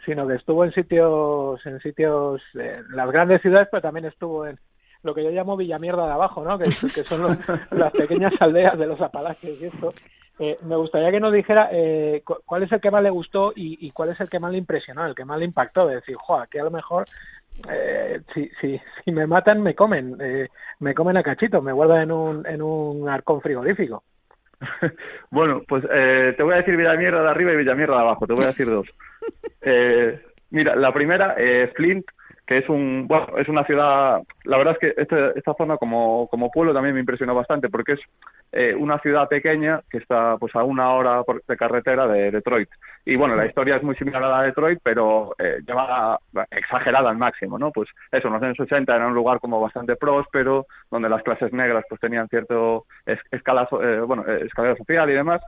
sino 0.05 0.25
que 0.25 0.35
estuvo 0.35 0.63
en 0.63 0.71
sitios, 0.71 1.65
en 1.65 1.81
sitios, 1.81 2.41
en 2.53 2.95
las 2.95 3.11
grandes 3.11 3.41
ciudades, 3.41 3.67
pero 3.69 3.81
también 3.81 4.05
estuvo 4.05 4.45
en 4.47 4.57
lo 5.05 5.13
que 5.13 5.23
yo 5.23 5.29
llamo 5.31 5.55
Villamierda 5.55 6.05
de 6.07 6.11
abajo, 6.13 6.43
¿no? 6.43 6.57
Que, 6.57 6.65
que 6.93 7.03
son 7.05 7.21
los- 7.21 7.37
las 7.71 7.93
pequeñas 7.93 8.33
aldeas 8.41 8.77
de 8.77 8.87
los 8.87 8.99
Apalaches 8.99 9.61
y 9.61 9.65
esto. 9.65 9.93
Eh, 10.39 10.57
me 10.63 10.75
gustaría 10.75 11.11
que 11.11 11.19
nos 11.21 11.31
dijera 11.31 11.69
eh, 11.71 12.21
cu- 12.25 12.39
cuál 12.45 12.63
es 12.63 12.71
el 12.73 12.81
que 12.81 12.91
más 12.91 13.01
le 13.01 13.09
gustó 13.09 13.53
y, 13.55 13.77
y 13.87 13.91
cuál 13.91 14.09
es 14.09 14.19
el 14.19 14.29
que 14.29 14.39
más 14.39 14.51
le 14.51 14.57
impresionó, 14.57 15.05
el 15.05 15.15
que 15.15 15.23
más 15.23 15.39
le 15.39 15.45
impactó. 15.45 15.87
De 15.87 15.95
decir, 15.95 16.15
jo, 16.17 16.37
aquí 16.37 16.57
a 16.57 16.63
lo 16.65 16.71
mejor 16.71 17.05
eh, 17.69 18.19
si, 18.33 18.49
si, 18.59 18.81
si 19.05 19.11
me 19.13 19.27
matan, 19.27 19.61
me 19.61 19.75
comen, 19.75 20.17
eh, 20.19 20.49
me 20.79 20.93
comen 20.93 21.15
a 21.15 21.23
cachito, 21.23 21.61
me 21.61 21.71
guardan 21.71 22.01
en 22.01 22.11
un, 22.11 22.45
en 22.47 22.61
un 22.61 23.07
arcón 23.07 23.39
frigorífico. 23.41 24.03
Bueno, 25.31 25.61
pues 25.67 25.83
eh, 25.91 26.33
te 26.37 26.43
voy 26.43 26.53
a 26.53 26.57
decir 26.57 26.75
Villamierda 26.77 27.21
de 27.21 27.29
arriba 27.29 27.51
y 27.53 27.57
Villamierda 27.57 27.95
de 27.95 28.01
abajo, 28.01 28.25
te 28.27 28.33
voy 28.33 28.43
a 28.45 28.47
decir 28.47 28.65
dos. 28.67 28.87
Eh, 29.67 30.21
mira, 30.51 30.75
la 30.75 30.93
primera, 30.93 31.33
eh, 31.39 31.71
Flint, 31.75 32.05
que 32.47 32.59
es 32.59 32.69
un 32.69 33.05
bueno, 33.07 33.27
es 33.37 33.47
una 33.49 33.63
ciudad, 33.65 34.21
la 34.43 34.57
verdad 34.57 34.73
es 34.73 34.79
que 34.95 35.01
este- 35.01 35.37
esta 35.39 35.53
zona 35.55 35.77
como, 35.77 36.27
como 36.29 36.51
pueblo 36.51 36.73
también 36.73 36.93
me 36.93 36.99
impresionó 37.01 37.33
bastante 37.33 37.69
porque 37.69 37.93
es 37.93 37.99
eh, 38.51 38.75
una 38.77 38.99
ciudad 38.99 39.27
pequeña 39.27 39.81
que 39.89 39.97
está 39.97 40.37
pues 40.37 40.55
a 40.55 40.63
una 40.63 40.91
hora 40.93 41.23
por- 41.23 41.43
de 41.45 41.57
carretera 41.57 42.07
de 42.07 42.31
Detroit. 42.31 42.69
Y 43.03 43.15
bueno, 43.17 43.35
la 43.35 43.45
historia 43.45 43.75
es 43.75 43.83
muy 43.83 43.95
similar 43.95 44.23
a 44.23 44.29
la 44.29 44.41
de 44.41 44.47
Detroit, 44.47 44.79
pero 44.83 45.35
eh, 45.37 45.57
llevada 45.67 46.19
exagerada 46.51 47.09
al 47.09 47.17
máximo, 47.17 47.57
¿no? 47.59 47.71
Pues 47.71 47.89
eso, 48.11 48.27
en 48.27 48.33
los 48.35 48.43
años 48.43 48.59
80 48.59 48.95
era 48.95 49.07
un 49.07 49.13
lugar 49.13 49.39
como 49.39 49.59
bastante 49.59 49.95
próspero, 49.95 50.65
donde 50.89 51.09
las 51.09 51.21
clases 51.23 51.51
negras 51.53 51.83
pues 51.89 51.99
tenían 52.01 52.27
cierto 52.29 52.85
es- 53.05 53.19
escala, 53.31 53.67
eh, 53.81 54.01
bueno, 54.07 54.23
eh, 54.27 54.43
escalera 54.45 54.75
social 54.75 55.09
y 55.09 55.13
demás, 55.13 55.41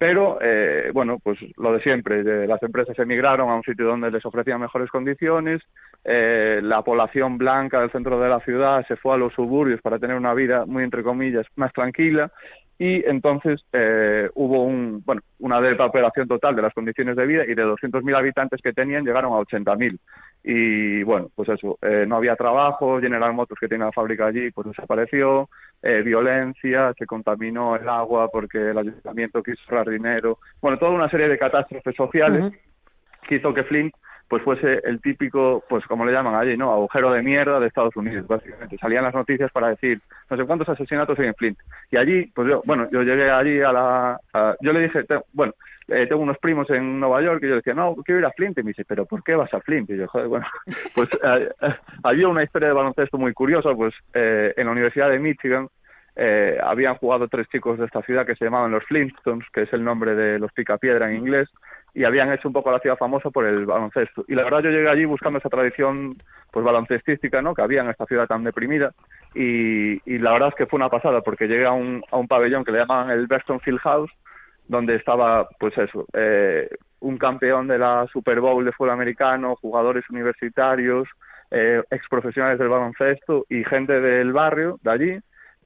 pero 0.00 0.38
eh, 0.40 0.90
bueno, 0.94 1.18
pues 1.22 1.38
lo 1.58 1.74
de 1.74 1.82
siempre, 1.82 2.24
de- 2.24 2.48
las 2.48 2.62
empresas 2.64 2.98
emigraron 2.98 3.50
a 3.50 3.56
un 3.56 3.62
sitio 3.64 3.86
donde 3.86 4.10
les 4.10 4.24
ofrecían 4.26 4.60
mejores 4.62 4.90
condiciones, 4.90 5.62
eh, 6.04 6.60
la 6.62 6.82
población 6.82 7.38
blanca 7.38 7.80
del 7.80 7.92
centro 7.92 8.18
de 8.20 8.30
la 8.30 8.40
ciudad 8.40 8.86
se 8.88 8.96
fue 8.96 9.14
a 9.14 9.18
los 9.18 9.34
suburbios 9.34 9.82
para 9.82 9.98
tener 10.00 10.16
una 10.16 10.34
vida 10.34 10.66
muy 10.66 10.84
entre 10.84 11.04
comillas 11.04 11.46
más 11.56 11.72
tranquila 11.74 12.32
y 12.78 13.04
entonces 13.06 13.62
eh, 13.74 14.30
hubo 14.34 14.64
un, 14.64 15.02
bueno, 15.04 15.20
una 15.40 15.60
depauperación 15.60 16.26
total 16.28 16.56
de 16.56 16.62
las 16.62 16.72
condiciones 16.72 17.16
de 17.16 17.26
vida 17.26 17.44
y 17.46 17.54
de 17.54 17.62
200.000 17.62 18.16
habitantes 18.16 18.60
que 18.62 18.72
tenían 18.72 19.04
llegaron 19.04 19.34
a 19.34 19.38
80.000 19.38 20.00
y 20.42 21.02
bueno, 21.02 21.28
pues 21.34 21.50
eso, 21.50 21.78
eh, 21.82 22.06
no 22.08 22.16
había 22.16 22.36
trabajo, 22.36 22.98
General 23.00 23.34
Motors 23.34 23.60
que 23.60 23.68
tiene 23.68 23.84
la 23.84 23.92
fábrica 23.92 24.26
allí 24.26 24.50
pues 24.52 24.68
desapareció, 24.68 25.50
eh, 25.82 26.02
violencia, 26.02 26.92
se 26.98 27.06
contaminó 27.06 27.76
el 27.76 27.88
agua 27.88 28.28
porque 28.30 28.70
el 28.70 28.78
ayuntamiento 28.78 29.42
quiso 29.42 29.60
ahorrar 29.68 29.90
dinero, 29.90 30.38
bueno, 30.60 30.78
toda 30.78 30.92
una 30.92 31.08
serie 31.08 31.28
de 31.28 31.38
catástrofes 31.38 31.94
sociales 31.96 32.52
que 33.26 33.36
hizo 33.36 33.54
que 33.54 33.64
Flint 33.64 33.94
pues 34.30 34.44
fuese 34.44 34.80
el 34.84 35.00
típico, 35.00 35.64
pues 35.68 35.84
como 35.86 36.06
le 36.06 36.12
llaman 36.12 36.36
allí, 36.36 36.56
¿no? 36.56 36.72
Agujero 36.72 37.10
de 37.10 37.20
mierda 37.20 37.58
de 37.58 37.66
Estados 37.66 37.96
Unidos, 37.96 38.28
básicamente. 38.28 38.78
Salían 38.78 39.02
las 39.02 39.12
noticias 39.12 39.50
para 39.50 39.70
decir 39.70 40.00
no 40.30 40.36
sé 40.36 40.44
cuántos 40.44 40.68
asesinatos 40.68 41.18
hay 41.18 41.26
en 41.26 41.34
Flint. 41.34 41.58
Y 41.90 41.96
allí, 41.96 42.26
pues 42.32 42.48
yo, 42.48 42.62
bueno, 42.64 42.88
yo 42.92 43.02
llegué 43.02 43.28
allí 43.28 43.60
a 43.60 43.72
la... 43.72 44.20
yo 44.60 44.72
le 44.72 44.82
dije, 44.82 45.04
bueno, 45.32 45.52
eh, 45.88 46.06
tengo 46.06 46.22
unos 46.22 46.38
primos 46.38 46.70
en 46.70 47.00
Nueva 47.00 47.20
York 47.22 47.40
y 47.42 47.48
yo 47.48 47.56
decía, 47.56 47.74
no, 47.74 47.96
quiero 48.04 48.20
ir 48.20 48.26
a 48.26 48.30
Flint. 48.30 48.56
Y 48.58 48.62
me 48.62 48.68
dice, 48.68 48.84
¿pero 48.84 49.04
por 49.04 49.24
qué 49.24 49.34
vas 49.34 49.52
a 49.52 49.60
Flint? 49.60 49.90
Y 49.90 49.96
yo, 49.96 50.06
joder, 50.06 50.28
bueno, 50.28 50.46
pues 50.94 51.08
eh, 51.12 51.50
eh, 51.62 51.74
había 52.04 52.28
una 52.28 52.44
historia 52.44 52.68
de 52.68 52.74
baloncesto 52.74 53.18
muy 53.18 53.32
curiosa, 53.32 53.74
pues 53.74 53.92
en 54.14 54.64
la 54.64 54.70
Universidad 54.70 55.10
de 55.10 55.18
Michigan 55.18 55.68
habían 56.62 56.96
jugado 56.96 57.26
tres 57.26 57.48
chicos 57.48 57.78
de 57.78 57.86
esta 57.86 58.02
ciudad 58.02 58.26
que 58.26 58.36
se 58.36 58.44
llamaban 58.44 58.70
los 58.70 58.84
Flintstones, 58.84 59.48
que 59.52 59.62
es 59.62 59.72
el 59.72 59.82
nombre 59.82 60.14
de 60.14 60.38
los 60.38 60.52
picapiedra 60.52 61.10
en 61.10 61.16
inglés, 61.16 61.48
y 61.94 62.04
habían 62.04 62.32
hecho 62.32 62.48
un 62.48 62.54
poco 62.54 62.70
la 62.70 62.78
ciudad 62.78 62.96
famosa 62.96 63.30
por 63.30 63.46
el 63.46 63.66
baloncesto. 63.66 64.24
Y 64.28 64.34
la 64.34 64.44
verdad 64.44 64.60
yo 64.60 64.70
llegué 64.70 64.88
allí 64.88 65.04
buscando 65.04 65.38
esa 65.38 65.48
tradición 65.48 66.16
pues 66.52 66.64
baloncestística 66.64 67.42
¿no? 67.42 67.54
que 67.54 67.62
había 67.62 67.82
en 67.82 67.90
esta 67.90 68.06
ciudad 68.06 68.26
tan 68.26 68.44
deprimida 68.44 68.92
y, 69.34 70.00
y 70.10 70.18
la 70.18 70.32
verdad 70.32 70.48
es 70.48 70.54
que 70.54 70.66
fue 70.66 70.78
una 70.78 70.88
pasada 70.88 71.20
porque 71.20 71.46
llegué 71.46 71.66
a 71.66 71.72
un, 71.72 72.02
a 72.10 72.16
un 72.16 72.26
pabellón 72.26 72.64
que 72.64 72.72
le 72.72 72.78
llamaban 72.78 73.10
el 73.10 73.26
Beston 73.26 73.60
Field 73.60 73.80
House 73.80 74.10
donde 74.66 74.96
estaba 74.96 75.48
pues 75.58 75.76
eso 75.78 76.06
eh, 76.12 76.68
un 77.00 77.18
campeón 77.18 77.66
de 77.66 77.78
la 77.78 78.06
Super 78.12 78.40
Bowl 78.40 78.64
de 78.64 78.72
fútbol 78.72 78.90
americano, 78.90 79.56
jugadores 79.56 80.08
universitarios, 80.10 81.08
eh, 81.50 81.82
ex 81.90 82.08
profesionales 82.08 82.58
del 82.58 82.68
baloncesto 82.68 83.46
y 83.48 83.64
gente 83.64 84.00
del 84.00 84.32
barrio 84.32 84.78
de 84.82 84.90
allí 84.90 85.18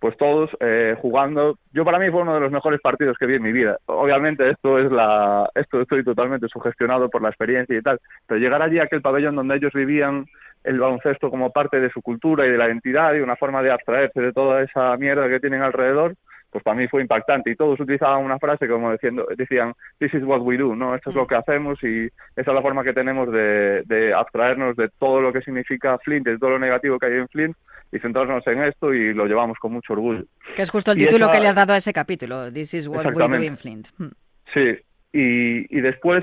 pues 0.04 0.18
todos 0.18 0.50
eh, 0.60 0.94
jugando. 1.00 1.56
Yo 1.72 1.82
para 1.82 1.98
mí 1.98 2.10
fue 2.10 2.20
uno 2.20 2.34
de 2.34 2.40
los 2.40 2.52
mejores 2.52 2.78
partidos 2.82 3.16
que 3.16 3.24
vi 3.24 3.36
en 3.36 3.42
mi 3.42 3.52
vida. 3.52 3.78
Obviamente 3.86 4.50
esto 4.50 4.78
es 4.78 4.92
la, 4.92 5.48
esto 5.54 5.80
estoy 5.80 6.04
totalmente 6.04 6.46
sugestionado 6.48 7.08
por 7.08 7.22
la 7.22 7.30
experiencia 7.30 7.74
y 7.74 7.80
tal, 7.80 7.98
pero 8.26 8.38
llegar 8.38 8.60
allí 8.60 8.78
a 8.78 8.82
aquel 8.82 9.00
pabellón 9.00 9.34
donde 9.34 9.56
ellos 9.56 9.72
vivían 9.72 10.26
el 10.62 10.78
baloncesto 10.78 11.30
como 11.30 11.52
parte 11.52 11.80
de 11.80 11.88
su 11.88 12.02
cultura 12.02 12.46
y 12.46 12.50
de 12.50 12.58
la 12.58 12.66
identidad 12.66 13.14
y 13.14 13.20
una 13.20 13.36
forma 13.36 13.62
de 13.62 13.70
abstraerse 13.72 14.20
de 14.20 14.34
toda 14.34 14.60
esa 14.60 14.94
mierda 14.98 15.26
que 15.26 15.40
tienen 15.40 15.62
alrededor, 15.62 16.16
pues 16.54 16.62
para 16.62 16.76
mí 16.76 16.86
fue 16.86 17.02
impactante 17.02 17.50
y 17.50 17.56
todos 17.56 17.80
utilizaban 17.80 18.24
una 18.24 18.38
frase 18.38 18.68
como 18.68 18.92
diciendo, 18.92 19.26
decían, 19.36 19.72
this 19.98 20.14
is 20.14 20.22
what 20.22 20.38
we 20.40 20.56
do, 20.56 20.76
¿no? 20.76 20.94
Esto 20.94 21.10
es 21.10 21.16
lo 21.16 21.26
que 21.26 21.34
hacemos 21.34 21.82
y 21.82 22.04
esa 22.06 22.50
es 22.50 22.54
la 22.54 22.62
forma 22.62 22.84
que 22.84 22.92
tenemos 22.92 23.28
de, 23.32 23.82
de 23.86 24.14
abstraernos 24.14 24.76
de 24.76 24.88
todo 25.00 25.20
lo 25.20 25.32
que 25.32 25.40
significa 25.42 25.98
Flint, 25.98 26.24
de 26.24 26.38
todo 26.38 26.50
lo 26.50 26.58
negativo 26.60 26.96
que 27.00 27.06
hay 27.06 27.14
en 27.14 27.26
Flint 27.28 27.56
y 27.90 27.98
centrarnos 27.98 28.46
en 28.46 28.62
esto 28.62 28.94
y 28.94 29.12
lo 29.12 29.26
llevamos 29.26 29.58
con 29.58 29.72
mucho 29.72 29.94
orgullo. 29.94 30.22
Que 30.54 30.62
es 30.62 30.70
justo 30.70 30.92
el 30.92 30.98
Y 30.98 31.06
título 31.06 31.24
esa- 31.24 31.32
que 31.32 31.40
le 31.40 31.48
has 31.48 31.56
dado 31.56 31.72
a 31.72 31.76
ese 31.78 31.92
capítulo. 31.92 32.52
This 32.52 32.72
is 32.74 32.86
what 32.86 33.04
we 33.04 33.12
do 33.28 33.42
in 33.42 33.56
Flint. 33.58 33.88
Mm. 33.98 34.10
Sí, 34.54 34.78
y, 35.12 35.76
y 35.76 35.80
después 35.80 36.22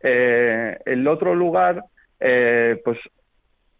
eh, 0.00 0.78
el 0.86 1.08
otro 1.08 1.34
lugar, 1.34 1.82
eh, 2.20 2.80
pues 2.84 2.98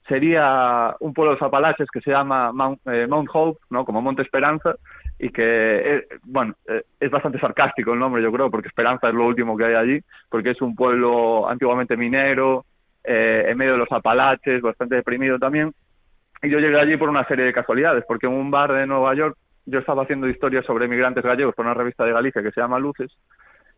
sería 0.09 0.95
un 1.01 1.15
pueblo 1.15 1.33
de 1.33 1.37
los 1.41 1.47
Apalaches 1.47 1.89
que 1.93 2.01
se 2.01 2.11
llama 2.11 2.53
Mount, 2.53 2.81
eh, 2.87 3.07
Mount 3.09 3.29
Hope, 3.33 3.61
¿no? 3.71 3.85
Como 3.85 4.03
Monte 4.03 4.23
Esperanza, 4.23 4.75
y 5.23 5.31
que, 5.31 5.43
eh, 5.45 6.07
bueno, 6.25 6.53
eh, 6.67 6.83
es 6.99 7.09
bastante 7.09 7.39
sarcástico 7.39 7.93
el 7.93 8.01
nombre, 8.01 8.21
yo 8.21 8.33
creo, 8.33 8.51
porque 8.51 8.67
Esperanza 8.67 9.09
es 9.09 9.15
lo 9.15 9.25
último 9.25 9.57
que 9.57 9.67
hay 9.67 9.75
allí, 9.75 10.01
porque 10.29 10.51
es 10.51 10.61
un 10.61 10.75
pueblo 10.75 11.49
antiguamente 11.49 11.97
minero, 11.97 12.65
eh, 13.05 13.45
en 13.47 13.57
medio 13.57 13.75
de 13.75 13.79
los 13.79 13.93
Apalaches, 13.93 14.61
bastante 14.61 14.97
deprimido 14.97 15.39
también. 15.39 15.73
Y 16.43 16.51
yo 16.51 16.59
llegué 16.59 16.77
allí 16.77 16.97
por 16.97 17.09
una 17.09 17.25
serie 17.29 17.45
de 17.45 17.53
casualidades, 17.53 18.05
porque 18.09 18.27
en 18.27 18.33
un 18.33 18.51
bar 18.51 18.73
de 18.73 18.85
Nueva 18.85 19.15
York 19.15 19.37
yo 19.65 19.79
estaba 19.79 20.03
haciendo 20.03 20.29
historias 20.29 20.67
sobre 20.67 20.89
migrantes 20.89 21.23
gallegos 21.23 21.55
por 21.55 21.67
una 21.67 21.75
revista 21.75 22.05
de 22.05 22.13
Galicia 22.13 22.43
que 22.43 22.51
se 22.51 22.61
llama 22.61 22.81
Luces, 22.81 23.17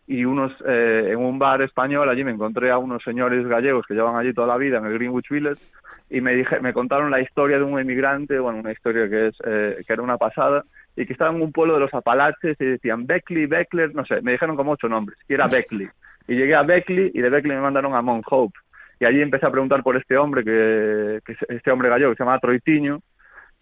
y 0.07 0.25
unos 0.25 0.51
eh, 0.67 1.11
en 1.11 1.19
un 1.19 1.39
bar 1.39 1.61
español 1.61 2.09
allí 2.09 2.25
me 2.25 2.31
encontré 2.31 2.71
a 2.71 2.79
unos 2.79 3.03
señores 3.03 3.47
gallegos 3.47 3.85
que 3.87 3.93
llevan 3.93 4.17
allí 4.17 4.33
toda 4.33 4.47
la 4.47 4.57
vida 4.57 4.79
en 4.79 4.87
el 4.87 4.95
Greenwich 4.95 5.29
Village 5.29 5.61
y 6.11 6.21
me 6.21 6.35
dije 6.35 6.61
me 6.61 6.73
contaron 6.73 7.11
la 7.11 7.21
historia 7.21 7.59
de 7.59 7.65
un 7.65 7.79
emigrante 7.79 8.39
bueno 8.39 8.59
una 8.61 8.73
historia 8.73 9.09
que 9.09 9.29
es 9.29 9.37
eh, 9.45 9.83
que 9.87 9.93
era 9.93 10.03
una 10.03 10.19
pasada 10.19 10.65
y 10.97 11.07
que 11.07 11.13
estaba 11.13 11.35
en 11.35 11.43
un 11.43 11.51
pueblo 11.53 11.75
de 11.75 11.81
los 11.81 11.95
Apalaches 11.95 12.57
y 12.61 12.65
decían 12.65 13.07
Beckley 13.07 13.47
Beckler 13.47 13.95
no 13.95 14.05
sé 14.05 14.21
me 14.23 14.33
dijeron 14.33 14.57
como 14.57 14.73
ocho 14.73 14.89
nombres 14.89 15.19
y 15.29 15.35
era 15.35 15.49
Beckley. 15.49 15.89
Y 16.29 16.37
llegué 16.37 16.55
a 16.55 16.63
Beckley 16.63 17.11
y 17.13 17.21
de 17.21 17.29
Beckley 17.31 17.55
me 17.57 17.63
mandaron 17.63 17.95
a 17.95 18.01
Mount 18.01 18.25
Hope. 18.31 18.59
Y 18.99 19.05
allí 19.05 19.21
empecé 19.21 19.45
a 19.45 19.51
preguntar 19.51 19.83
por 19.83 19.95
este 19.97 20.17
hombre 20.17 20.43
que, 20.43 21.21
que 21.27 21.33
es- 21.33 21.51
este 21.51 21.71
hombre 21.71 21.91
gallego 21.91 22.13
que 22.13 22.17
se 22.17 22.25
llama 22.25 22.39
Troitiño 22.39 23.01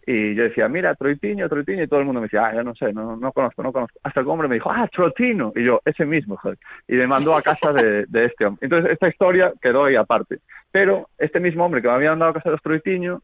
y 0.05 0.35
yo 0.35 0.45
decía, 0.45 0.69
mira, 0.69 0.95
Troitiño, 0.97 1.49
Troitiño, 1.49 1.85
y 1.85 1.89
todo 1.89 2.01
el 2.01 2.07
mundo 2.07 2.21
me 2.21 2.27
decía, 2.27 2.47
ah, 2.47 2.55
ya 2.55 2.63
no 2.65 2.75
sé, 2.75 2.93
no, 2.93 3.17
no 3.17 3.33
conozco, 3.33 3.63
no 3.63 3.73
conozco. 3.73 4.01
Hasta 4.03 4.21
el 4.21 4.27
hombre 4.27 4.49
me 4.49 4.57
dijo, 4.57 4.71
ah, 4.71 4.89
Trotino, 4.93 5.53
y 5.55 5.65
yo, 5.65 5.81
ese 5.85 6.05
mismo, 6.05 6.37
joder. 6.37 6.59
Y 6.89 6.95
me 6.95 7.07
mandó 7.07 7.37
a 7.37 7.43
casa 7.43 7.73
de, 7.73 8.07
de 8.07 8.25
este 8.25 8.47
hombre. 8.47 8.65
Entonces, 8.65 8.93
esta 8.93 9.09
historia 9.09 9.53
quedó 9.61 9.85
ahí 9.85 9.95
aparte. 9.95 10.39
Pero 10.73 11.09
este 11.19 11.39
mismo 11.39 11.65
hombre 11.65 11.83
que 11.83 11.89
me 11.89 11.95
había 11.95 12.11
mandado 12.11 12.33
a 12.33 12.35
casa 12.35 12.49
de 12.49 12.55
los 12.55 12.63
Troitiño, 12.63 13.21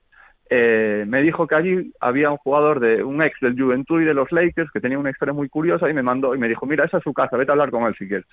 eh, 0.51 1.05
me 1.07 1.21
dijo 1.21 1.47
que 1.47 1.55
allí 1.55 1.93
había 2.01 2.31
un 2.31 2.39
jugador 2.39 2.81
de 2.81 3.03
un 3.03 3.23
ex 3.23 3.39
del 3.41 3.61
Juventud 3.61 4.01
y 4.01 4.05
de 4.05 4.15
los 4.15 4.31
Lakers 4.33 4.71
que 4.71 4.81
tenía 4.81 4.99
una 4.99 5.11
historia 5.11 5.35
muy 5.35 5.49
curiosa 5.49 5.91
y 5.91 5.95
me 5.95 6.03
mandó 6.03 6.35
y 6.35 6.39
me 6.39 6.49
dijo, 6.49 6.65
mira, 6.65 6.85
esa 6.85 6.99
es 6.99 7.05
su 7.05 7.13
casa, 7.13 7.37
vete 7.37 7.51
a 7.51 7.55
hablar 7.55 7.71
con 7.71 7.85
él 7.85 7.95
si 7.99 8.09
quieres. 8.09 8.27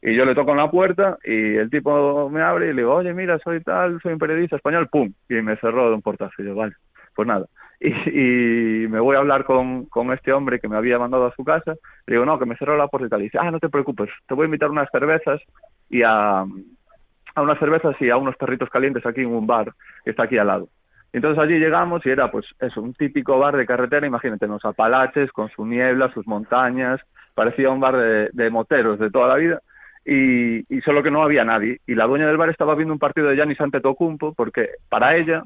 Y 0.00 0.14
yo 0.14 0.24
le 0.24 0.34
toco 0.34 0.52
en 0.52 0.58
la 0.58 0.70
puerta 0.70 1.18
y 1.24 1.56
el 1.56 1.70
tipo 1.70 2.30
me 2.30 2.42
abre 2.42 2.66
y 2.66 2.72
le 2.72 2.82
digo, 2.82 2.94
oye, 2.94 3.12
mira, 3.14 3.38
soy 3.40 3.60
tal, 3.62 4.00
soy 4.00 4.12
un 4.12 4.18
periodista 4.18 4.56
español, 4.56 4.88
pum, 4.88 5.12
y 5.28 5.34
me 5.34 5.56
cerró 5.56 5.88
de 5.88 5.94
un 5.94 6.02
portazo. 6.02 6.42
Y 6.42 6.46
yo, 6.46 6.54
vale, 6.54 6.74
pues 7.18 7.26
nada. 7.26 7.46
Y, 7.80 7.90
y 7.90 8.88
me 8.88 8.98
voy 8.98 9.14
a 9.14 9.20
hablar 9.20 9.44
con, 9.44 9.86
con 9.86 10.12
este 10.12 10.32
hombre 10.32 10.58
que 10.58 10.66
me 10.66 10.76
había 10.76 10.98
mandado 10.98 11.26
a 11.26 11.34
su 11.34 11.44
casa. 11.44 11.74
Le 12.06 12.14
digo, 12.14 12.24
no, 12.24 12.36
que 12.36 12.44
me 12.44 12.56
cerró 12.56 12.76
la 12.76 12.88
puerta 12.88 13.06
y 13.06 13.10
tal. 13.10 13.20
Y 13.20 13.24
dice, 13.24 13.38
ah, 13.40 13.52
no 13.52 13.60
te 13.60 13.68
preocupes, 13.68 14.10
te 14.26 14.34
voy 14.34 14.44
a 14.44 14.46
invitar 14.46 14.68
unas 14.68 14.90
cervezas 14.90 15.40
y 15.88 16.02
a, 16.02 16.40
a 16.40 17.42
unas 17.42 17.58
cervezas 17.60 17.94
y 18.00 18.10
a 18.10 18.16
unos 18.16 18.36
perritos 18.36 18.68
calientes 18.68 19.06
aquí 19.06 19.20
en 19.20 19.28
un 19.28 19.46
bar 19.46 19.72
que 20.04 20.10
está 20.10 20.24
aquí 20.24 20.38
al 20.38 20.48
lado. 20.48 20.68
Entonces 21.12 21.40
allí 21.40 21.58
llegamos 21.58 22.04
y 22.04 22.10
era 22.10 22.30
pues 22.32 22.46
eso, 22.58 22.82
un 22.82 22.94
típico 22.94 23.38
bar 23.38 23.56
de 23.56 23.66
carretera, 23.66 24.08
imagínate, 24.08 24.48
los 24.48 24.64
Apalaches, 24.64 25.30
con 25.30 25.48
su 25.50 25.64
niebla, 25.64 26.12
sus 26.12 26.26
montañas, 26.26 27.00
parecía 27.34 27.70
un 27.70 27.78
bar 27.80 27.96
de, 27.96 28.28
de 28.32 28.50
moteros 28.50 28.98
de 28.98 29.10
toda 29.10 29.28
la 29.28 29.36
vida 29.36 29.60
y, 30.04 30.64
y 30.74 30.80
solo 30.80 31.02
que 31.02 31.10
no 31.10 31.22
había 31.22 31.44
nadie. 31.44 31.80
Y 31.86 31.94
la 31.94 32.06
dueña 32.06 32.26
del 32.26 32.38
bar 32.38 32.50
estaba 32.50 32.74
viendo 32.74 32.92
un 32.92 32.98
partido 32.98 33.28
de 33.28 33.36
Giannis 33.36 33.60
Antetokounmpo 33.60 34.34
porque 34.34 34.70
para 34.88 35.16
ella, 35.16 35.42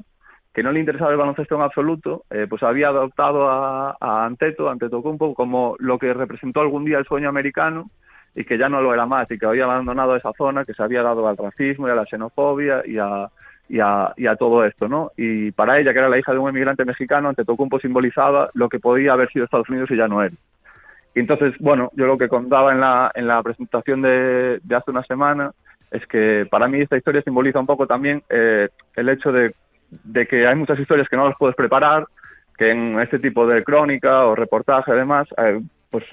que 0.53 0.61
no 0.61 0.71
le 0.71 0.79
interesaba 0.79 1.11
el 1.11 1.17
baloncesto 1.17 1.55
en 1.55 1.61
absoluto, 1.61 2.25
eh, 2.29 2.45
pues 2.47 2.61
había 2.61 2.89
adoptado 2.89 3.49
a, 3.49 3.97
a 3.99 4.25
Anteto, 4.25 4.69
Antetokounmpo, 4.69 5.33
como 5.33 5.75
lo 5.79 5.97
que 5.97 6.13
representó 6.13 6.61
algún 6.61 6.85
día 6.85 6.99
el 6.99 7.05
sueño 7.05 7.27
americano 7.29 7.89
y 8.35 8.45
que 8.45 8.57
ya 8.57 8.69
no 8.69 8.81
lo 8.81 8.93
era 8.93 9.05
más 9.05 9.29
y 9.31 9.37
que 9.37 9.45
había 9.45 9.63
abandonado 9.63 10.15
esa 10.15 10.31
zona, 10.33 10.65
que 10.65 10.73
se 10.73 10.83
había 10.83 11.01
dado 11.01 11.27
al 11.27 11.37
racismo 11.37 11.87
y 11.87 11.91
a 11.91 11.95
la 11.95 12.05
xenofobia 12.05 12.83
y 12.85 12.97
a, 12.99 13.29
y 13.67 13.79
a, 13.79 14.35
todo 14.37 14.63
esto, 14.65 14.87
¿no? 14.87 15.11
Y 15.17 15.51
para 15.51 15.79
ella, 15.79 15.93
que 15.93 15.99
era 15.99 16.09
la 16.09 16.19
hija 16.19 16.31
de 16.31 16.37
un 16.37 16.49
emigrante 16.49 16.85
mexicano, 16.85 17.29
Antetokounmpo 17.29 17.79
simbolizaba 17.79 18.49
lo 18.53 18.69
que 18.69 18.79
podía 18.79 19.13
haber 19.13 19.31
sido 19.31 19.45
Estados 19.45 19.69
Unidos 19.69 19.89
y 19.89 19.97
ya 19.97 20.07
no 20.07 20.21
era. 20.21 20.35
Y 21.15 21.19
entonces, 21.19 21.53
bueno, 21.59 21.91
yo 21.95 22.05
lo 22.05 22.17
que 22.17 22.27
contaba 22.27 22.71
en 22.71 22.79
la, 22.79 23.11
en 23.15 23.27
la 23.27 23.41
presentación 23.41 24.01
de, 24.01 24.59
de 24.63 24.75
hace 24.75 24.91
una 24.91 25.03
semana 25.03 25.51
es 25.91 26.05
que 26.07 26.47
para 26.49 26.67
mí 26.67 26.81
esta 26.81 26.97
historia 26.97 27.21
simboliza 27.21 27.59
un 27.59 27.67
poco 27.67 27.85
también 27.85 28.23
eh, 28.29 28.69
el 28.95 29.09
hecho 29.09 29.31
de, 29.31 29.53
de 30.03 30.27
que 30.27 30.47
hay 30.47 30.55
muchas 30.55 30.79
historias 30.79 31.07
que 31.09 31.17
no 31.17 31.27
las 31.27 31.37
puedes 31.37 31.55
preparar, 31.55 32.05
que 32.57 32.71
en 32.71 32.99
este 32.99 33.19
tipo 33.19 33.47
de 33.47 33.63
crónica 33.63 34.25
o 34.25 34.35
reportaje 34.35 34.91
además, 34.91 35.27
eh, 35.37 35.59
pues 35.89 36.03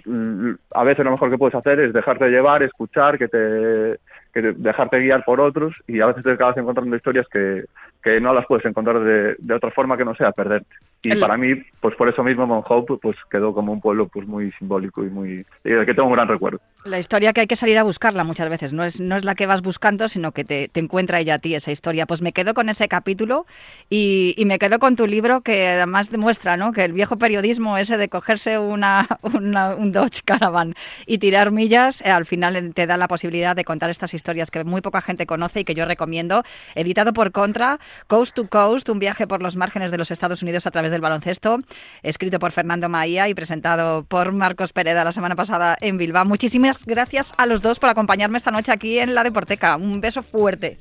a 0.74 0.84
veces 0.84 1.04
lo 1.04 1.12
mejor 1.12 1.30
que 1.30 1.38
puedes 1.38 1.54
hacer 1.54 1.80
es 1.80 1.92
dejarte 1.92 2.28
llevar, 2.28 2.62
escuchar, 2.62 3.16
que 3.18 3.28
te, 3.28 3.98
que 4.32 4.42
te- 4.42 4.52
dejarte 4.52 4.98
guiar 5.00 5.24
por 5.24 5.40
otros 5.40 5.74
y 5.86 6.00
a 6.00 6.06
veces 6.06 6.22
te 6.22 6.32
acabas 6.32 6.56
encontrando 6.58 6.94
historias 6.96 7.26
que, 7.32 7.64
que 8.02 8.20
no 8.20 8.32
las 8.32 8.46
puedes 8.46 8.64
encontrar 8.64 9.00
de, 9.00 9.36
de 9.38 9.54
otra 9.54 9.70
forma 9.70 9.96
que 9.96 10.04
no 10.04 10.14
sea 10.14 10.32
perderte. 10.32 10.74
Y 11.02 11.12
El- 11.12 11.20
para 11.20 11.36
mí, 11.36 11.54
pues 11.80 11.94
por 11.96 12.08
eso 12.08 12.22
mismo 12.22 12.46
Mount 12.46 12.66
Hope 12.68 12.98
pues 13.00 13.16
quedó 13.30 13.54
como 13.54 13.72
un 13.72 13.80
pueblo 13.80 14.08
pues 14.08 14.26
muy 14.26 14.52
simbólico 14.52 15.02
y 15.04 15.08
muy 15.10 15.46
y 15.64 15.84
que 15.86 15.94
tengo 15.94 16.08
un 16.08 16.14
gran 16.14 16.28
recuerdo. 16.28 16.60
La 16.84 16.98
historia 16.98 17.32
que 17.32 17.42
hay 17.42 17.46
que 17.46 17.56
salir 17.56 17.78
a 17.78 17.82
buscarla 17.82 18.24
muchas 18.24 18.48
veces, 18.48 18.72
no 18.72 18.84
es, 18.84 19.00
no 19.00 19.16
es 19.16 19.24
la 19.24 19.34
que 19.34 19.46
vas 19.46 19.60
buscando, 19.62 20.08
sino 20.08 20.32
que 20.32 20.44
te, 20.44 20.68
te 20.68 20.80
encuentra 20.80 21.20
ella 21.20 21.34
a 21.34 21.38
ti 21.38 21.54
esa 21.54 21.72
historia. 21.72 22.06
Pues 22.06 22.22
me 22.22 22.32
quedo 22.32 22.54
con 22.54 22.68
ese 22.70 22.88
capítulo 22.88 23.46
y, 23.88 24.34
y 24.36 24.44
me 24.46 24.58
quedo 24.58 24.78
con 24.78 24.96
tu 24.96 25.06
libro 25.06 25.40
que 25.42 25.68
además 25.68 26.10
demuestra 26.10 26.56
¿no? 26.56 26.72
que 26.72 26.84
el 26.84 26.92
viejo 26.92 27.16
periodismo 27.18 27.76
ese 27.78 27.96
de 27.96 28.08
cogerse 28.08 28.58
una, 28.58 29.06
una- 29.22 29.74
un 29.74 29.92
Dodge 29.92 30.22
Caravan 30.24 30.74
y 31.06 31.18
tirar 31.18 31.50
millas, 31.50 32.00
eh, 32.02 32.10
al 32.10 32.26
final 32.26 32.72
te 32.74 32.86
da 32.86 32.96
la 32.96 33.08
posibilidad 33.08 33.54
de 33.56 33.64
contar 33.64 33.90
estas 33.90 34.14
historias 34.14 34.50
que 34.50 34.64
muy 34.64 34.80
poca 34.80 35.00
gente 35.00 35.26
conoce 35.26 35.60
y 35.60 35.64
que 35.64 35.74
yo 35.74 35.84
recomiendo. 35.86 36.42
Editado 36.74 37.12
por 37.12 37.32
Contra, 37.32 37.78
Coast 38.07 38.35
to 38.35 38.48
Coast, 38.48 38.88
un 38.88 38.98
viaje 38.98 39.26
por 39.26 39.42
los 39.42 39.57
márgenes 39.57 39.90
de 39.90 39.98
los 39.98 40.11
Estados 40.11 40.42
Unidos 40.42 40.66
a 40.66 40.70
través 40.70 40.90
del 40.90 41.00
baloncesto, 41.00 41.61
escrito 42.03 42.38
por 42.38 42.53
Fernando 42.53 42.88
Maía 42.88 43.29
y 43.29 43.35
presentado 43.35 44.05
por 44.05 44.33
Marcos 44.33 44.72
Pereda 44.72 45.05
la 45.05 45.12
semana 45.12 45.37
pasada 45.37 45.76
en 45.81 45.98
Bilbao. 45.98 46.24
Muchísimas 46.24 46.85
gracias 46.85 47.33
a 47.37 47.46
los 47.46 47.62
dos 47.62 47.79
por 47.79 47.90
acompañarme 47.90 48.38
esta 48.38 48.50
noche 48.50 48.72
aquí 48.72 48.98
en 48.98 49.14
la 49.14 49.24
Deporteca. 49.24 49.76
Un 49.76 50.00
beso 50.00 50.22
fuerte. 50.22 50.79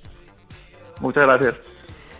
Muchas 0.99 1.25
gracias. 1.25 1.55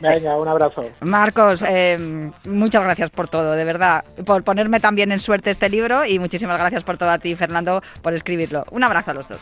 Venga, 0.02 0.38
un 0.38 0.48
abrazo. 0.48 0.86
Marcos, 1.02 1.64
eh, 1.68 2.32
muchas 2.46 2.84
gracias 2.84 3.10
por 3.10 3.28
todo, 3.28 3.52
de 3.52 3.66
verdad, 3.66 4.06
por 4.26 4.44
ponerme 4.44 4.80
también 4.80 5.12
en 5.12 5.20
suerte 5.20 5.52
este 5.52 5.70
libro 5.70 6.06
y 6.06 6.20
muchísimas 6.20 6.58
gracias 6.58 6.84
por 6.84 6.98
todo 6.98 7.10
a 7.10 7.20
ti, 7.20 7.36
Fernando, 7.36 7.82
por 8.02 8.14
escribirlo. 8.14 8.64
Un 8.72 8.84
abrazo 8.84 9.12
a 9.12 9.14
los 9.14 9.28
dos. 9.28 9.42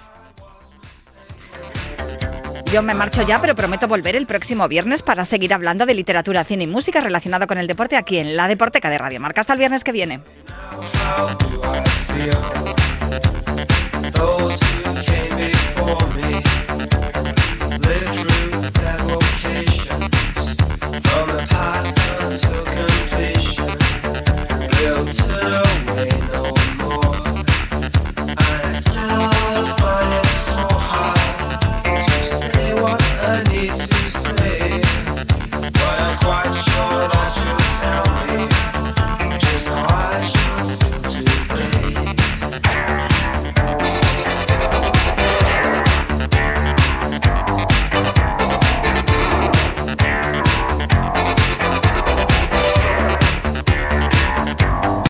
Yo 2.72 2.84
me 2.84 2.94
marcho 2.94 3.26
ya, 3.26 3.40
pero 3.40 3.56
prometo 3.56 3.88
volver 3.88 4.16
el 4.16 4.28
próximo 4.28 4.68
viernes 4.68 5.02
para 5.02 5.24
seguir 5.24 5.54
hablando 5.54 5.86
de 5.86 5.94
literatura, 5.94 6.44
cine 6.44 6.66
y 6.66 6.68
música 6.68 7.00
relacionado 7.00 7.48
con 7.48 7.58
el 7.58 7.66
deporte 7.66 7.96
aquí 7.96 8.18
en 8.18 8.36
la 8.36 8.48
Deporteca 8.48 8.90
de 8.90 8.98
Radio 8.98 9.20
Marca. 9.20 9.42
Hasta 9.42 9.54
el 9.54 9.60
viernes 9.60 9.84
que 9.84 9.92
viene. 9.94 10.20